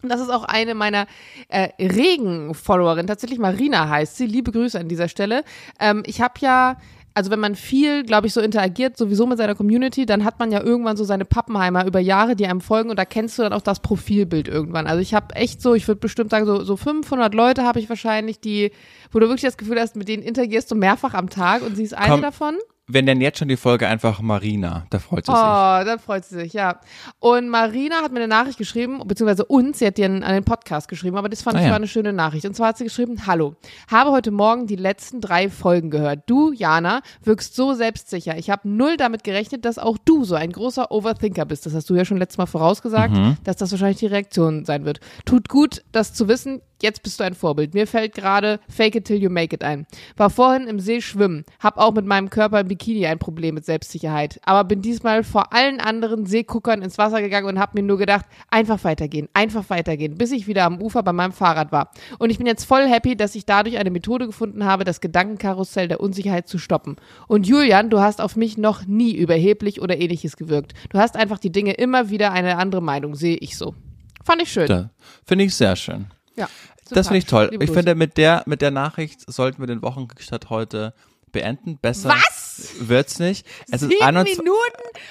Und 0.04 0.10
Das 0.10 0.20
ist 0.20 0.30
auch 0.30 0.44
eine 0.44 0.76
meiner 0.76 1.08
äh, 1.48 1.70
regen 1.82 2.54
Followerinnen. 2.54 3.08
Tatsächlich 3.08 3.40
Marina 3.40 3.88
heißt 3.88 4.18
sie. 4.18 4.28
Liebe 4.28 4.52
Grüße 4.52 4.78
an 4.78 4.90
dieser 4.90 5.08
Stelle. 5.08 5.44
Ähm, 5.80 6.04
ich 6.06 6.20
habe 6.20 6.34
ja, 6.42 6.76
also 7.14 7.32
wenn 7.32 7.40
man 7.40 7.56
viel, 7.56 8.04
glaube 8.04 8.28
ich, 8.28 8.34
so 8.34 8.42
interagiert, 8.42 8.98
sowieso 8.98 9.26
mit 9.26 9.38
seiner 9.38 9.56
Community, 9.56 10.06
dann 10.06 10.26
hat 10.26 10.40
man 10.40 10.52
ja 10.52 10.62
irgendwann 10.62 10.98
so 10.98 11.06
seine 11.06 11.24
Pappenheimer 11.24 11.86
über 11.86 12.02
Jahre, 12.02 12.36
die 12.36 12.46
einem 12.46 12.60
folgen 12.60 12.90
und 12.90 13.00
da 13.00 13.06
kennst 13.06 13.40
du 13.40 13.44
dann 13.44 13.54
auch 13.54 13.62
das 13.62 13.80
Profilbild 13.80 14.50
irgendwann. 14.50 14.88
Also 14.88 15.00
ich 15.00 15.14
habe 15.14 15.34
echt 15.36 15.62
so, 15.62 15.74
ich 15.74 15.88
würde 15.88 16.02
bestimmt 16.02 16.32
sagen, 16.32 16.46
so, 16.46 16.64
so 16.64 16.76
500 16.76 17.34
Leute 17.34 17.64
habe 17.64 17.80
ich 17.80 17.88
wahrscheinlich, 17.88 18.42
die, 18.42 18.72
wo 19.12 19.20
du 19.20 19.28
wirklich 19.28 19.44
das 19.44 19.58
Gefühl 19.58 19.80
hast, 19.80 19.96
mit 19.96 20.10
denen 20.10 20.24
interagierst 20.24 20.70
du 20.70 20.76
mehrfach 20.76 21.14
am 21.14 21.30
Tag 21.30 21.62
und 21.62 21.78
sie 21.78 21.84
ist 21.84 21.94
eine 21.94 22.10
Komm, 22.10 22.22
davon. 22.22 22.58
Wir 22.85 23.01
nennen 23.01 23.21
jetzt 23.21 23.39
schon 23.39 23.47
die 23.47 23.56
Folge 23.56 23.88
einfach 23.88 24.19
Marina, 24.19 24.85
da 24.89 25.00
freut 25.00 25.25
sie 25.25 25.31
Oh, 25.31 25.35
sich. 25.35 25.85
dann 25.85 26.00
freut 26.00 26.25
sie 26.25 26.35
sich, 26.35 26.51
ja. 26.51 26.81
Und 27.19 27.47
Marina 27.47 28.01
hat 28.01 28.12
mir 28.12 28.18
eine 28.19 28.27
Nachricht 28.27 28.57
geschrieben, 28.57 29.00
beziehungsweise 29.07 29.45
uns, 29.45 29.80
sie 29.80 29.88
hat 29.88 29.97
dir 29.97 30.07
an 30.07 30.19
den 30.21 30.44
Podcast 30.44 30.89
geschrieben, 30.89 31.15
aber 31.15 31.30
das 31.30 31.41
fand 31.44 31.56
Ah, 31.56 31.59
ich 31.59 31.65
ja. 31.65 31.69
war 31.69 31.77
eine 31.77 31.88
schöne 31.88 32.12
Nachricht. 32.12 32.45
Und 32.45 32.56
zwar 32.57 32.68
hat 32.68 32.77
sie 32.77 32.83
geschrieben, 32.83 33.25
hallo, 33.25 33.56
habe 33.89 34.12
heute 34.12 34.31
Morgen 34.31 34.68
die 34.68 34.75
letzten 34.75 35.21
drei 35.21 35.50
Folgen 35.50 35.91
gehört. 35.91 36.24
Du, 36.25 36.51
Jana, 36.51 37.01
wirkst 37.24 37.56
so 37.56 37.74
selbstsicher. 37.74 38.38
Ich 38.38 38.50
habe 38.50 38.68
null 38.68 38.97
damit 38.97 39.24
gerechnet, 39.24 39.63
dass 39.63 39.80
auch 39.80 39.97
du 40.03 40.25
so 40.25 40.35
ein 40.35 40.51
großer 40.51 40.91
Overthinker 40.91 41.45
bist. 41.45 41.65
Das 41.65 41.74
hast 41.74 41.89
du 41.89 41.95
ja 41.95 42.03
schon 42.03 42.18
letztes 42.18 42.38
Mal 42.38 42.47
vorausgesagt, 42.47 43.13
Mhm. 43.13 43.38
dass 43.45 43.56
das 43.56 43.71
wahrscheinlich 43.71 44.00
die 44.00 44.07
Reaktion 44.07 44.65
sein 44.65 44.83
wird. 44.83 45.00
Tut 45.24 45.47
gut, 45.47 45.83
das 45.94 46.13
zu 46.13 46.27
wissen. 46.27 46.59
Jetzt 46.83 47.01
bist 47.01 47.18
du 47.18 47.24
ein 47.24 47.33
Vorbild. 47.33 47.74
Mir 47.74 47.88
fällt 47.88 48.13
gerade 48.13 48.59
Fake 48.68 48.95
it 48.95 49.06
till 49.06 49.15
you 49.15 49.30
make 49.30 49.56
it 49.56 49.63
ein. 49.63 49.88
War 50.18 50.30
vorhin 50.30 50.68
im 50.68 50.81
See 50.81 51.00
schwimmen, 51.00 51.45
hab 51.62 51.77
auch 51.77 51.94
mit 51.94 52.06
meinem 52.06 52.30
Körper 52.30 52.59
im 52.59 52.68
Bikini 52.68 53.07
ein 53.07 53.19
Problem 53.19 53.56
mit 53.56 53.63
Selbstsicherheit, 53.63 54.41
aber 54.44 54.65
bin 54.65 54.81
diesmal 54.81 55.24
vor 55.24 55.53
allen 55.53 55.80
anderen 55.80 56.25
Seeguckern 56.25 56.81
ins 56.81 56.97
Wasser 56.97 57.21
gegangen 57.21 57.47
und 57.47 57.57
hab 57.57 57.74
mir 57.74 57.83
nur 57.83 57.97
gedacht, 57.97 58.25
einfach 58.50 58.83
weitergehen, 58.83 59.30
einfach 59.33 59.69
weitergehen, 59.69 60.18
bis 60.18 60.33
ich 60.33 60.45
wieder 60.45 60.65
am 60.65 60.81
Ufer 60.81 61.03
bei 61.03 61.13
meinem 61.13 61.31
Fahrrad 61.31 61.71
war. 61.71 61.89
Und 62.19 62.31
ich 62.31 62.38
bin 62.38 62.47
jetzt 62.47 62.65
voll 62.65 62.85
happy, 62.85 63.15
dass 63.15 63.33
ich 63.35 63.45
dadurch 63.45 63.77
eine 63.77 63.89
Methode 63.89 64.25
gefunden 64.25 64.65
habe, 64.65 64.83
das 64.83 65.00
Gedankenkarussell 65.00 65.88
der 65.88 66.01
Unsicherheit 66.01 66.50
zu 66.50 66.57
stoppen. 66.57 66.97
Und 67.30 67.47
Julian, 67.47 67.91
du 67.91 68.01
hast 68.01 68.19
auf 68.19 68.35
mich 68.35 68.57
noch 68.57 68.85
nie 68.85 69.15
überheblich 69.15 69.81
oder 69.81 69.97
ähnliches 69.97 70.35
gewirkt. 70.35 70.74
Du 70.89 71.00
hast 71.00 71.15
einfach 71.15 71.39
die 71.39 71.53
Dinge 71.53 71.75
immer 71.75 72.09
wieder 72.09 72.33
eine 72.33 72.57
andere 72.57 72.81
Meinung, 72.81 73.15
sehe 73.15 73.38
ich 73.38 73.57
so. 73.57 73.74
Fand 74.21 74.41
ich 74.41 74.51
schön. 74.51 74.89
Finde 75.25 75.45
ich 75.45 75.56
sehr 75.56 75.77
schön. 75.77 76.07
Ja. 76.35 76.50
Das 76.89 77.07
finde 77.07 77.19
ich 77.19 77.25
toll. 77.25 77.56
Ich 77.59 77.71
finde, 77.71 77.95
mit 77.95 78.18
der, 78.18 78.44
mit 78.45 78.62
der 78.62 78.71
Nachricht 78.71 79.31
sollten 79.31 79.62
wir 79.62 79.68
den 79.68 79.81
Wochenstart 79.81 80.50
heute 80.50 80.94
beenden. 81.31 81.77
Besser 81.81 82.09
Was? 82.09 82.69
wird's 82.80 83.19
nicht. 83.19 83.45
Es 83.71 83.81
Sieben 83.81 84.01
21 84.01 84.38
Minuten? 84.38 84.59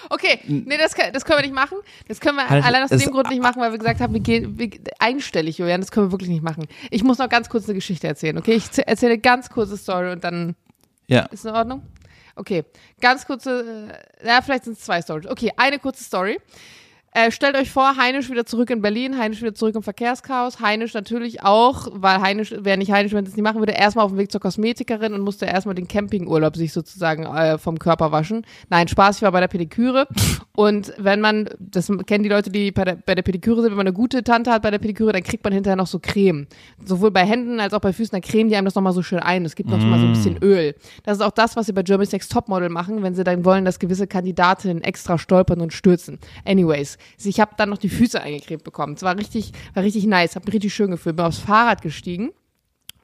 Okay, 0.09 0.39
nee, 0.47 0.79
das, 0.79 0.95
kann, 0.95 1.13
das 1.13 1.25
können 1.25 1.41
wir 1.41 1.43
nicht 1.45 1.55
machen. 1.55 1.79
Das 2.09 2.21
können 2.21 2.37
wir 2.37 2.49
Halt, 2.49 2.65
allein 2.65 2.85
aus 2.85 2.91
dem 2.91 3.11
Grund 3.11 3.29
nicht 3.29 3.43
machen, 3.43 3.61
weil 3.61 3.73
wir 3.73 3.79
gesagt 3.79 4.01
haben, 4.01 4.15
wir 4.15 4.21
gehen 4.21 4.59
wir, 4.59 4.71
einstellig, 4.99 5.59
Julian. 5.59 5.81
Das 5.81 5.91
können 5.91 6.07
wir 6.07 6.13
wirklich 6.13 6.31
nicht 6.31 6.43
machen. 6.43 6.67
Ich 6.91 7.03
muss 7.03 7.19
noch 7.19 7.29
ganz 7.29 7.49
kurz 7.49 7.65
eine 7.65 7.75
Geschichte 7.75 8.07
erzählen, 8.07 8.39
okay? 8.39 8.55
Ich 8.55 8.65
erzähle 8.87 9.19
ganz 9.19 9.51
kurze 9.51 9.77
Story 9.77 10.13
und 10.13 10.25
dann 10.25 10.55
Ja. 11.09 11.23
ist 11.27 11.45
in 11.45 11.51
Ordnung? 11.51 11.83
Okay, 12.35 12.65
ganz 13.01 13.27
kurze, 13.27 13.93
äh, 14.23 14.27
ja, 14.27 14.41
vielleicht 14.41 14.65
sind 14.65 14.79
es 14.79 14.85
zwei 14.85 15.03
Stories. 15.03 15.27
Okay, 15.27 15.53
eine 15.57 15.79
kurze 15.79 16.03
Story. 16.03 16.39
Äh, 17.15 17.31
stellt 17.31 17.57
euch 17.57 17.71
vor, 17.71 17.99
Heinisch 17.99 18.31
wieder 18.31 18.47
zurück 18.47 18.71
in 18.71 18.81
Berlin, 18.81 19.19
Heinisch 19.19 19.43
wieder 19.43 19.55
zurück 19.55 19.75
im 19.75 19.83
Verkehrschaos, 19.83 20.61
Heinisch 20.61 20.95
natürlich 20.95 21.43
auch, 21.43 21.89
weil 21.93 22.23
Heinisch, 22.23 22.55
wäre 22.57 22.79
nicht 22.79 22.91
Heinisch, 22.91 23.13
wenn 23.13 23.27
es 23.27 23.37
nicht 23.37 23.43
machen 23.43 23.59
würde, 23.59 23.73
erstmal 23.73 24.07
auf 24.07 24.13
dem 24.13 24.19
Weg 24.19 24.33
zur 24.33 24.41
Kosmetikerin 24.41 25.13
und 25.13 25.21
musste 25.21 25.45
erstmal 25.45 25.75
den 25.75 25.87
Campingurlaub 25.87 26.57
sich 26.57 26.73
sozusagen 26.73 27.27
äh, 27.27 27.59
vom 27.59 27.79
Körper 27.79 28.13
waschen. 28.13 28.47
Nein, 28.71 28.89
Spaß, 28.89 29.17
ich 29.17 29.23
war 29.23 29.33
bei 29.33 29.41
der 29.41 29.49
Pediküre 29.49 30.09
und 30.57 30.95
wenn 30.97 31.21
man, 31.21 31.51
das 31.59 31.93
kennen 32.07 32.23
die 32.23 32.31
Leute, 32.31 32.51
die 32.51 32.73
bei 32.73 32.87
der, 32.87 32.97
bei 32.97 33.15
der 33.15 33.23
Pediküre 33.23 33.61
sind, 33.61 33.73
wenn 33.73 33.77
man 33.77 33.87
eine 33.87 33.95
gute 33.95 34.25
Tante 34.25 34.51
hat 34.51 34.63
bei 34.63 34.71
der 34.71 34.79
Pediküre, 34.79 35.13
dann 35.13 35.23
kriegt 35.23 35.45
man 35.45 35.53
hinterher 35.53 35.77
noch 35.77 35.89
so 35.89 35.99
Creme. 35.99 36.47
Sowohl 36.83 37.11
bei 37.11 37.27
Händen 37.27 37.61
als 37.61 37.75
auch 37.75 37.81
bei 37.81 37.93
Füßen, 37.93 38.13
dann 38.13 38.23
cremen 38.23 38.49
die 38.49 38.57
einem 38.57 38.65
das 38.65 38.75
nochmal 38.75 38.95
so 38.95 39.03
schön 39.03 39.19
ein. 39.19 39.45
Es 39.45 39.55
gibt 39.55 39.69
noch 39.69 39.77
mal 39.77 39.99
so 40.01 40.07
ein 40.07 40.13
bisschen 40.13 40.39
Öl. 40.39 40.75
Das 41.03 41.19
ist 41.19 41.23
auch 41.23 41.31
das, 41.31 41.57
was 41.57 41.67
sie 41.67 41.75
bei 41.75 41.83
Germany's 41.83 42.13
Next 42.13 42.33
Topmodel 42.33 42.71
machen, 42.71 43.03
wenn 43.03 43.15
sie 43.15 43.23
dann 43.23 43.45
wollen, 43.45 43.67
dass 43.67 43.79
gewisse 43.79 44.07
Kandidatinnen 44.07 44.83
extra 44.83 45.19
stolpern 45.19 45.61
und 45.61 45.75
stürzen. 45.75 46.19
Anyways, 46.47 46.97
ich 47.25 47.41
habe 47.41 47.53
dann 47.57 47.71
noch 47.71 47.79
die 47.79 47.89
Füße 47.89 48.21
eingecremt 48.21 48.65
bekommen. 48.65 48.95
Es 48.95 49.03
war 49.03 49.17
richtig, 49.17 49.53
war 49.75 49.83
richtig 49.83 50.07
nice, 50.07 50.35
habe 50.37 50.47
mich 50.47 50.55
richtig 50.55 50.75
schön 50.75 50.91
gefühlt. 50.91 51.17
Bin 51.17 51.25
aufs 51.25 51.39
Fahrrad 51.39 51.83
gestiegen 51.83 52.31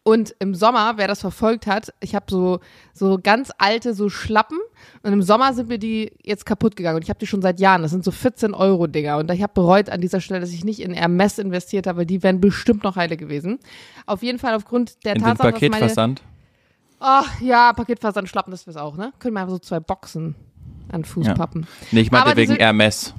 und 0.02 0.34
im 0.38 0.54
Sommer, 0.54 0.94
wer 0.96 1.06
das 1.06 1.20
verfolgt 1.20 1.66
hat, 1.66 1.92
ich 2.00 2.14
habe 2.14 2.24
so 2.30 2.60
so 2.94 3.18
ganz 3.22 3.50
alte 3.58 3.92
so 3.92 4.08
Schlappen 4.08 4.58
und 5.02 5.12
im 5.12 5.20
Sommer 5.22 5.52
sind 5.52 5.68
mir 5.68 5.78
die 5.78 6.12
jetzt 6.22 6.46
kaputt 6.46 6.76
gegangen 6.76 6.96
und 6.96 7.02
ich 7.02 7.10
habe 7.10 7.18
die 7.18 7.26
schon 7.26 7.42
seit 7.42 7.60
Jahren. 7.60 7.82
Das 7.82 7.90
sind 7.90 8.04
so 8.04 8.10
14 8.10 8.54
Euro 8.54 8.86
Dinger 8.86 9.18
und 9.18 9.30
ich 9.30 9.42
habe 9.42 9.52
bereut 9.52 9.90
an 9.90 10.00
dieser 10.00 10.20
Stelle, 10.22 10.40
dass 10.40 10.50
ich 10.50 10.64
nicht 10.64 10.80
in 10.80 10.94
Hermes 10.94 11.38
investiert 11.38 11.86
habe, 11.86 11.98
weil 11.98 12.06
die 12.06 12.22
wären 12.22 12.40
bestimmt 12.40 12.84
noch 12.84 12.96
heile 12.96 13.16
gewesen. 13.18 13.58
Auf 14.06 14.22
jeden 14.22 14.38
Fall 14.38 14.54
aufgrund 14.54 15.04
der 15.04 15.16
In 15.16 15.22
Tatsache, 15.22 15.52
dass 15.52 15.60
meine 15.60 15.70
Paketversand. 15.72 16.22
Ach 17.00 17.40
ja, 17.40 17.72
Paketversand 17.74 18.28
Schlappen, 18.28 18.50
das 18.50 18.66
wär's 18.66 18.76
auch, 18.76 18.96
ne? 18.96 19.12
Können 19.18 19.34
wir 19.34 19.40
einfach 19.40 19.52
so 19.52 19.58
zwei 19.58 19.78
Boxen 19.78 20.34
an 20.90 21.04
Fußpappen. 21.04 21.66
Nee, 21.92 22.00
ich 22.00 22.10
meinte 22.10 22.34
wegen 22.36 22.52
sind- 22.52 22.60
Hermes. 22.60 23.14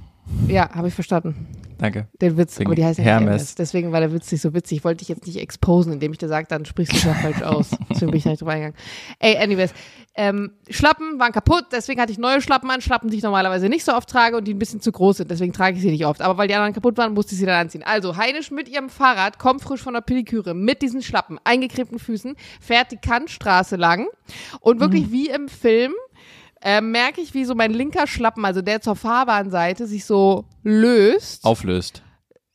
Ja, 0.47 0.69
habe 0.73 0.87
ich 0.87 0.93
verstanden. 0.93 1.47
Danke. 1.79 2.07
Den 2.21 2.37
Witz, 2.37 2.59
Wegen 2.59 2.67
aber 2.67 2.75
die 2.75 2.83
heißen 2.83 3.01
Hermes. 3.01 3.27
Hermes. 3.27 3.55
Deswegen 3.55 3.93
war 3.93 4.01
der 4.01 4.11
Witz 4.11 4.29
nicht 4.31 4.41
so 4.41 4.53
witzig. 4.53 4.79
Ich 4.79 4.83
wollte 4.83 4.97
dich 4.97 5.07
jetzt 5.07 5.25
nicht 5.25 5.37
exposen, 5.39 5.93
indem 5.93 6.11
ich 6.11 6.17
dir 6.17 6.27
sage, 6.27 6.45
dann 6.49 6.65
sprichst 6.65 6.91
du 6.91 6.97
es 6.97 7.03
ja 7.05 7.13
falsch 7.13 7.41
aus. 7.41 7.69
Deswegen 7.89 8.11
bin 8.11 8.17
ich 8.17 8.23
da 8.23 8.31
nicht 8.31 8.41
drüber 8.41 8.51
eingegangen. 8.51 8.77
Ey, 9.19 9.37
anyways. 9.37 9.73
Ähm, 10.15 10.51
Schlappen 10.69 11.19
waren 11.19 11.31
kaputt, 11.31 11.67
deswegen 11.71 12.01
hatte 12.01 12.11
ich 12.11 12.17
neue 12.17 12.41
Schlappen 12.41 12.69
an. 12.69 12.81
Schlappen, 12.81 13.09
die 13.09 13.17
ich 13.17 13.23
normalerweise 13.23 13.69
nicht 13.69 13.85
so 13.85 13.93
oft 13.93 14.09
trage 14.09 14.35
und 14.35 14.45
die 14.45 14.53
ein 14.53 14.59
bisschen 14.59 14.81
zu 14.81 14.91
groß 14.91 15.17
sind. 15.17 15.31
Deswegen 15.31 15.53
trage 15.53 15.77
ich 15.77 15.81
sie 15.81 15.91
nicht 15.91 16.05
oft. 16.05 16.21
Aber 16.21 16.37
weil 16.37 16.49
die 16.49 16.55
anderen 16.55 16.73
kaputt 16.73 16.97
waren, 16.97 17.13
musste 17.13 17.33
ich 17.33 17.39
sie 17.39 17.45
dann 17.45 17.55
anziehen. 17.55 17.83
Also, 17.85 18.17
Heinisch 18.17 18.51
mit 18.51 18.67
ihrem 18.67 18.89
Fahrrad, 18.89 19.39
kommt 19.39 19.61
frisch 19.61 19.81
von 19.81 19.93
der 19.93 20.01
Pediküre, 20.01 20.53
mit 20.53 20.81
diesen 20.81 21.01
Schlappen, 21.01 21.39
eingecremten 21.45 21.99
Füßen, 21.99 22.35
fährt 22.59 22.91
die 22.91 22.97
Kantstraße 22.97 23.77
lang 23.77 24.07
und 24.59 24.81
wirklich 24.81 25.11
wie 25.11 25.29
im 25.29 25.47
Film 25.47 25.93
äh, 26.61 26.81
merke 26.81 27.21
ich, 27.21 27.33
wie 27.33 27.45
so 27.45 27.55
mein 27.55 27.71
linker 27.73 28.07
Schlappen, 28.07 28.45
also 28.45 28.61
der 28.61 28.81
zur 28.81 28.95
Fahrbahnseite, 28.95 29.87
sich 29.87 30.05
so 30.05 30.45
löst. 30.63 31.45
Auflöst. 31.45 32.03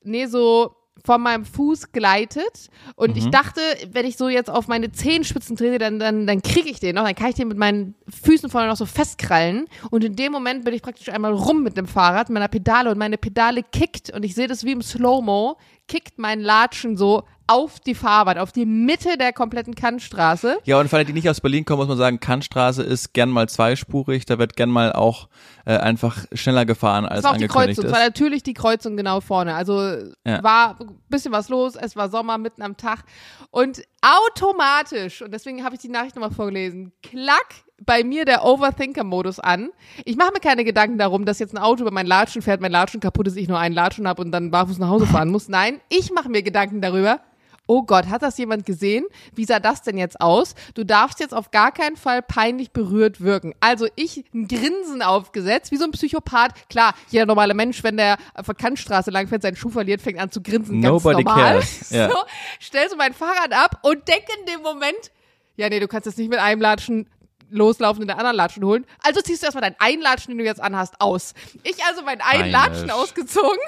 nee, 0.03 0.27
so 0.27 0.75
von 1.07 1.21
meinem 1.21 1.45
Fuß 1.45 1.93
gleitet. 1.93 2.71
Und 2.97 3.11
Mhm. 3.11 3.17
ich 3.19 3.27
dachte, 3.29 3.61
wenn 3.93 4.07
ich 4.07 4.17
so 4.17 4.31
jetzt 4.31 4.49
auf 4.49 4.69
meine 4.69 4.91
Zehenspitzen 4.91 5.55
trete, 5.55 5.77
dann, 5.77 5.99
dann, 5.99 6.27
dann 6.27 6.41
kriege 6.41 6.71
ich 6.71 6.81
den 6.81 6.95
noch, 6.95 7.05
dann 7.05 7.15
kann 7.15 7.29
ich 7.29 7.35
den 7.35 7.49
mit 7.49 7.59
meinen 7.59 7.95
Füßen 8.09 8.49
vorne 8.49 8.69
noch 8.69 8.77
so 8.77 8.87
festkrallen. 8.87 9.67
Und 9.91 10.03
in 10.03 10.17
dem 10.17 10.33
Moment 10.33 10.65
bin 10.65 10.73
ich 10.73 10.81
praktisch 10.81 11.11
einmal 11.11 11.35
rum 11.35 11.63
mit 11.63 11.77
dem 11.77 11.87
Fahrrad, 11.87 12.31
mit 12.31 12.35
meiner 12.35 12.49
Pedale. 12.49 12.91
Und 12.91 12.97
meine 12.97 13.19
Pedale 13.19 13.63
kickt. 13.63 14.15
Und 14.15 14.25
ich 14.25 14.35
sehe 14.35 14.47
das 14.47 14.65
wie 14.65 14.73
im 14.73 14.81
Slow-Mo, 14.81 15.59
kickt 15.89 16.19
mein 16.19 16.41
Latschen 16.41 16.97
so 16.97 17.25
auf 17.47 17.79
die 17.81 17.95
Fahrbahn, 17.95 18.39
auf 18.39 18.53
die 18.53 18.65
Mitte 18.65 19.19
der 19.19 19.33
kompletten 19.33 19.75
Kantstraße. 19.75 20.59
Ja, 20.65 20.81
und 20.81 20.89
für 20.89 20.97
alle, 20.97 21.05
die 21.05 21.13
nicht 21.13 21.29
aus 21.29 21.41
Berlin 21.41 21.65
kommen, 21.65 21.79
muss 21.81 21.89
man 21.89 21.99
sagen, 21.99 22.19
Kantstraße 22.21 22.83
ist 22.83 23.13
gern 23.13 23.31
mal 23.31 23.49
zweispurig, 23.49 24.25
da 24.25 24.39
wird 24.39 24.57
gern 24.57 24.71
mal 24.71 24.93
auch 24.93 25.29
äh, 25.67 25.77
einfach 25.77 26.25
schneller 26.33 26.65
gefahren 26.65 27.05
als 27.05 27.19
Es 27.19 27.25
war 27.25 27.33
auch 27.33 27.37
die 27.37 27.47
Kreuzung, 27.47 27.85
es 27.85 27.91
ist. 27.91 27.93
war 27.93 28.05
natürlich 28.05 28.43
die 28.43 28.55
Kreuzung 28.55 28.97
genau 28.97 29.21
vorne. 29.21 29.55
Also 29.55 29.81
Ja. 30.27 30.43
war 30.43 30.81
ein 30.81 30.99
bisschen 31.09 31.33
was 31.33 31.49
los, 31.51 31.77
es 31.77 31.97
war 31.97 32.09
Sommer 32.09 32.39
mitten 32.39 32.63
am 32.63 32.77
Tag 32.77 33.05
und 33.51 33.83
automatisch, 34.05 35.23
und 35.23 35.33
deswegen 35.33 35.65
habe 35.65 35.77
ich 35.77 35.81
die 35.81 35.89
Nachricht 35.89 36.15
nochmal 36.15 36.31
vorgelesen, 36.31 36.93
klack 37.03 37.65
bei 37.85 38.05
mir 38.05 38.25
der 38.25 38.45
Overthinker-Modus 38.45 39.41
an. 39.41 39.71
Ich 40.05 40.17
mache 40.17 40.33
mir 40.33 40.41
keine 40.41 40.65
Gedanken 40.65 40.99
darum, 40.99 41.25
dass 41.25 41.39
jetzt 41.39 41.55
ein 41.55 41.63
Auto 41.63 41.83
über 41.83 41.91
mein 41.91 42.07
Latschen 42.07 42.43
fährt, 42.43 42.61
mein 42.61 42.71
Latschen 42.71 43.01
kaputt 43.01 43.27
ist, 43.27 43.37
ich 43.37 43.49
nur 43.49 43.59
einen 43.59 43.75
Latschen 43.75 44.07
habe 44.07 44.23
und 44.23 44.31
dann 44.31 44.51
barfuß 44.51 44.79
nach 44.79 44.89
Hause 44.89 45.07
fahren 45.07 45.31
muss. 45.31 45.49
Nein, 45.49 45.81
ich 45.89 46.13
mache 46.13 46.29
mir 46.29 46.43
Gedanken 46.43 46.83
darüber, 46.83 47.21
Oh 47.67 47.83
Gott, 47.83 48.07
hat 48.09 48.23
das 48.23 48.37
jemand 48.37 48.67
gesehen? 48.67 49.05
Wie 49.35 49.45
sah 49.47 49.59
das 49.59 49.83
denn 49.83 49.97
jetzt 49.97 50.21
aus? 50.21 50.55
Du 50.75 50.85
darfst 50.85 51.19
jetzt 51.21 51.33
auf 51.33 51.51
gar 51.51 51.73
keinen 51.73 51.97
Fall 51.97 52.21
peinlich 52.21 52.73
berührt 52.73 53.23
wirken. 53.23 53.55
Also 53.61 53.87
ich 53.97 54.25
ein 54.35 54.49
Grinsen 54.49 55.01
aufgesetzt, 55.01 55.73
wie 55.73 55.77
so 55.77 55.85
ein 55.85 55.91
Psychopath. 55.93 56.69
Klar, 56.69 56.95
jeder 57.09 57.25
normale 57.27 57.55
Mensch, 57.55 57.83
wenn 57.83 57.97
der 57.97 58.19
auf 58.35 58.47
der 58.47 58.55
Kantstraße 58.55 59.11
langfährt, 59.11 59.43
seinen 59.43 59.57
Schuh 59.57 59.71
verliert, 59.71 60.03
fängt 60.03 60.19
an 60.19 60.31
zu 60.31 60.43
grinsen. 60.43 60.81
Nobody 60.81 61.25
ganz 61.25 61.37
normal. 61.37 61.53
cares. 61.53 61.91
Ja. 61.95 62.11
So, 62.11 62.17
stellst 62.61 62.93
du 62.93 62.97
mein 62.97 63.15
Fahrrad 63.15 63.53
ab 63.53 63.79
und 63.83 64.09
denk 64.09 64.25
in 64.41 64.47
dem 64.47 64.63
Moment, 64.63 65.13
ja 65.57 65.69
nee, 65.69 65.79
du 65.79 65.87
kannst 65.87 66.07
jetzt 66.07 66.19
nicht 66.19 66.29
mit 66.29 66.41
einem 66.41 66.61
Latschen 66.61 67.09
loslaufen 67.51 68.03
und 68.03 68.09
den 68.09 68.17
anderen 68.19 68.37
Latschen 68.37 68.65
holen. 68.65 68.85
Also 69.03 69.21
ziehst 69.21 69.43
du 69.43 69.47
erstmal 69.47 69.63
deinen 69.63 69.77
einen 69.79 70.03
Latschen, 70.03 70.31
den 70.33 70.39
du 70.39 70.45
jetzt 70.45 70.61
anhast, 70.61 71.01
aus. 71.01 71.35
Ich 71.63 71.83
also 71.85 72.03
meinen 72.03 72.21
einen. 72.21 72.51
Latschen 72.51 72.91
ausgezogen. 72.91 73.59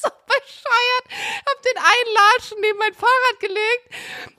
So 0.00 0.08
bescheuert. 0.26 1.06
Hab 1.46 1.62
den 1.62 1.76
einen 1.76 2.14
Latschen 2.14 2.58
neben 2.60 2.78
mein 2.78 2.94
Fahrrad 2.94 3.40
gelegt. 3.40 3.84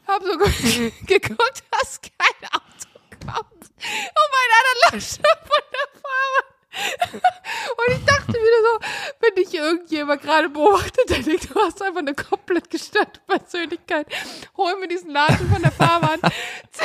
Hab 0.07 0.23
so 0.23 0.37
ge 0.37 0.91
geguckt, 1.19 1.63
dass 1.71 1.99
kein 2.01 2.49
Auto 2.51 2.89
kommt. 3.25 3.63
Und 3.63 4.29
mein 4.35 4.49
anderer 4.59 4.77
Latschen 4.91 5.23
von 5.23 5.63
der 5.71 5.87
Fahrbahn. 6.01 6.49
Und 7.11 7.95
ich 7.97 8.05
dachte 8.05 8.33
wieder 8.33 8.61
so, 8.61 8.79
wenn 9.21 9.35
dich 9.35 9.53
irgendjemand 9.53 10.21
gerade 10.21 10.49
beobachtet, 10.49 11.09
der 11.09 11.19
denkt, 11.19 11.49
du 11.49 11.59
hast 11.59 11.81
einfach 11.81 11.99
eine 11.99 12.13
komplett 12.13 12.69
gestörte 12.69 13.19
Persönlichkeit. 13.27 14.07
Hol 14.55 14.77
mir 14.79 14.87
diesen 14.87 15.11
Latschen 15.11 15.49
von 15.49 15.61
der 15.61 15.71
Fahrbahn. 15.71 16.19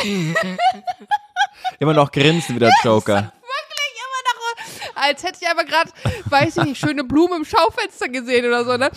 Immer 1.79 1.93
noch 1.95 2.11
grinsen 2.11 2.57
wie 2.57 2.61
der 2.61 2.73
Joker. 2.83 3.33
Als 4.95 5.23
hätte 5.23 5.39
ich 5.41 5.49
einfach 5.49 5.67
gerade, 5.67 5.91
weiß 6.27 6.59
ich 6.59 6.65
nicht, 6.65 6.81
schöne 6.81 7.05
Blume 7.05 7.37
im 7.37 7.45
Schaufenster 7.45 8.09
gesehen 8.09 8.47
oder 8.47 8.65
so, 8.65 8.77
ne? 8.77 8.91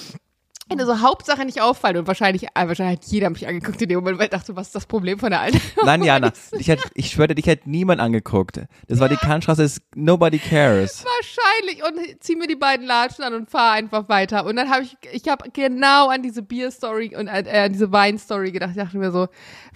Und 0.70 0.82
so 0.82 1.00
Hauptsache 1.00 1.46
nicht 1.46 1.62
auffallen 1.62 1.96
und 1.96 2.08
wahrscheinlich, 2.08 2.44
äh, 2.44 2.68
wahrscheinlich 2.68 3.00
hat 3.00 3.06
jeder 3.06 3.30
mich 3.30 3.48
angeguckt 3.48 3.82
in 3.82 3.88
dem 3.88 4.00
Moment, 4.00 4.18
weil 4.18 4.26
ich 4.26 4.32
dachte, 4.32 4.54
was 4.58 4.68
ist 4.68 4.76
das 4.76 4.86
Problem 4.86 5.18
von 5.18 5.30
der 5.30 5.40
Alten? 5.40 5.62
Nein, 5.86 6.04
Jana, 6.04 6.34
ich, 6.60 6.68
hätt, 6.68 6.82
ich 6.94 7.12
schwöre, 7.12 7.34
dich 7.34 7.46
hätte 7.46 7.70
niemand 7.70 8.02
angeguckt. 8.02 8.60
Das 8.88 9.00
war 9.00 9.08
die 9.08 9.16
Kantstraße, 9.16 9.64
ist 9.64 9.82
nobody 9.96 10.40
cares. 10.40 11.06
Wahrscheinlich 11.06 11.86
und 11.86 12.22
zieh 12.22 12.36
mir 12.36 12.48
die 12.48 12.58
beiden 12.58 12.86
Latschen 12.86 13.24
an 13.24 13.34
und 13.34 13.50
fahr 13.50 13.72
einfach 13.72 14.10
weiter. 14.10 14.46
Und 14.46 14.58
dann 14.58 14.70
habe 14.70 14.84
ich, 14.84 14.98
ich 15.14 15.30
habe 15.30 15.50
genau 15.52 16.10
an 16.10 16.22
diese 16.22 16.42
Bier-Story 16.42 17.16
und 17.16 17.28
äh, 17.28 17.64
an 17.66 17.72
diese 17.72 17.94
Wein-Story 17.94 18.52
gedacht. 18.52 18.72
Ich 18.72 18.78
dachte 18.78 18.98
mir 18.98 19.12
so, 19.12 19.30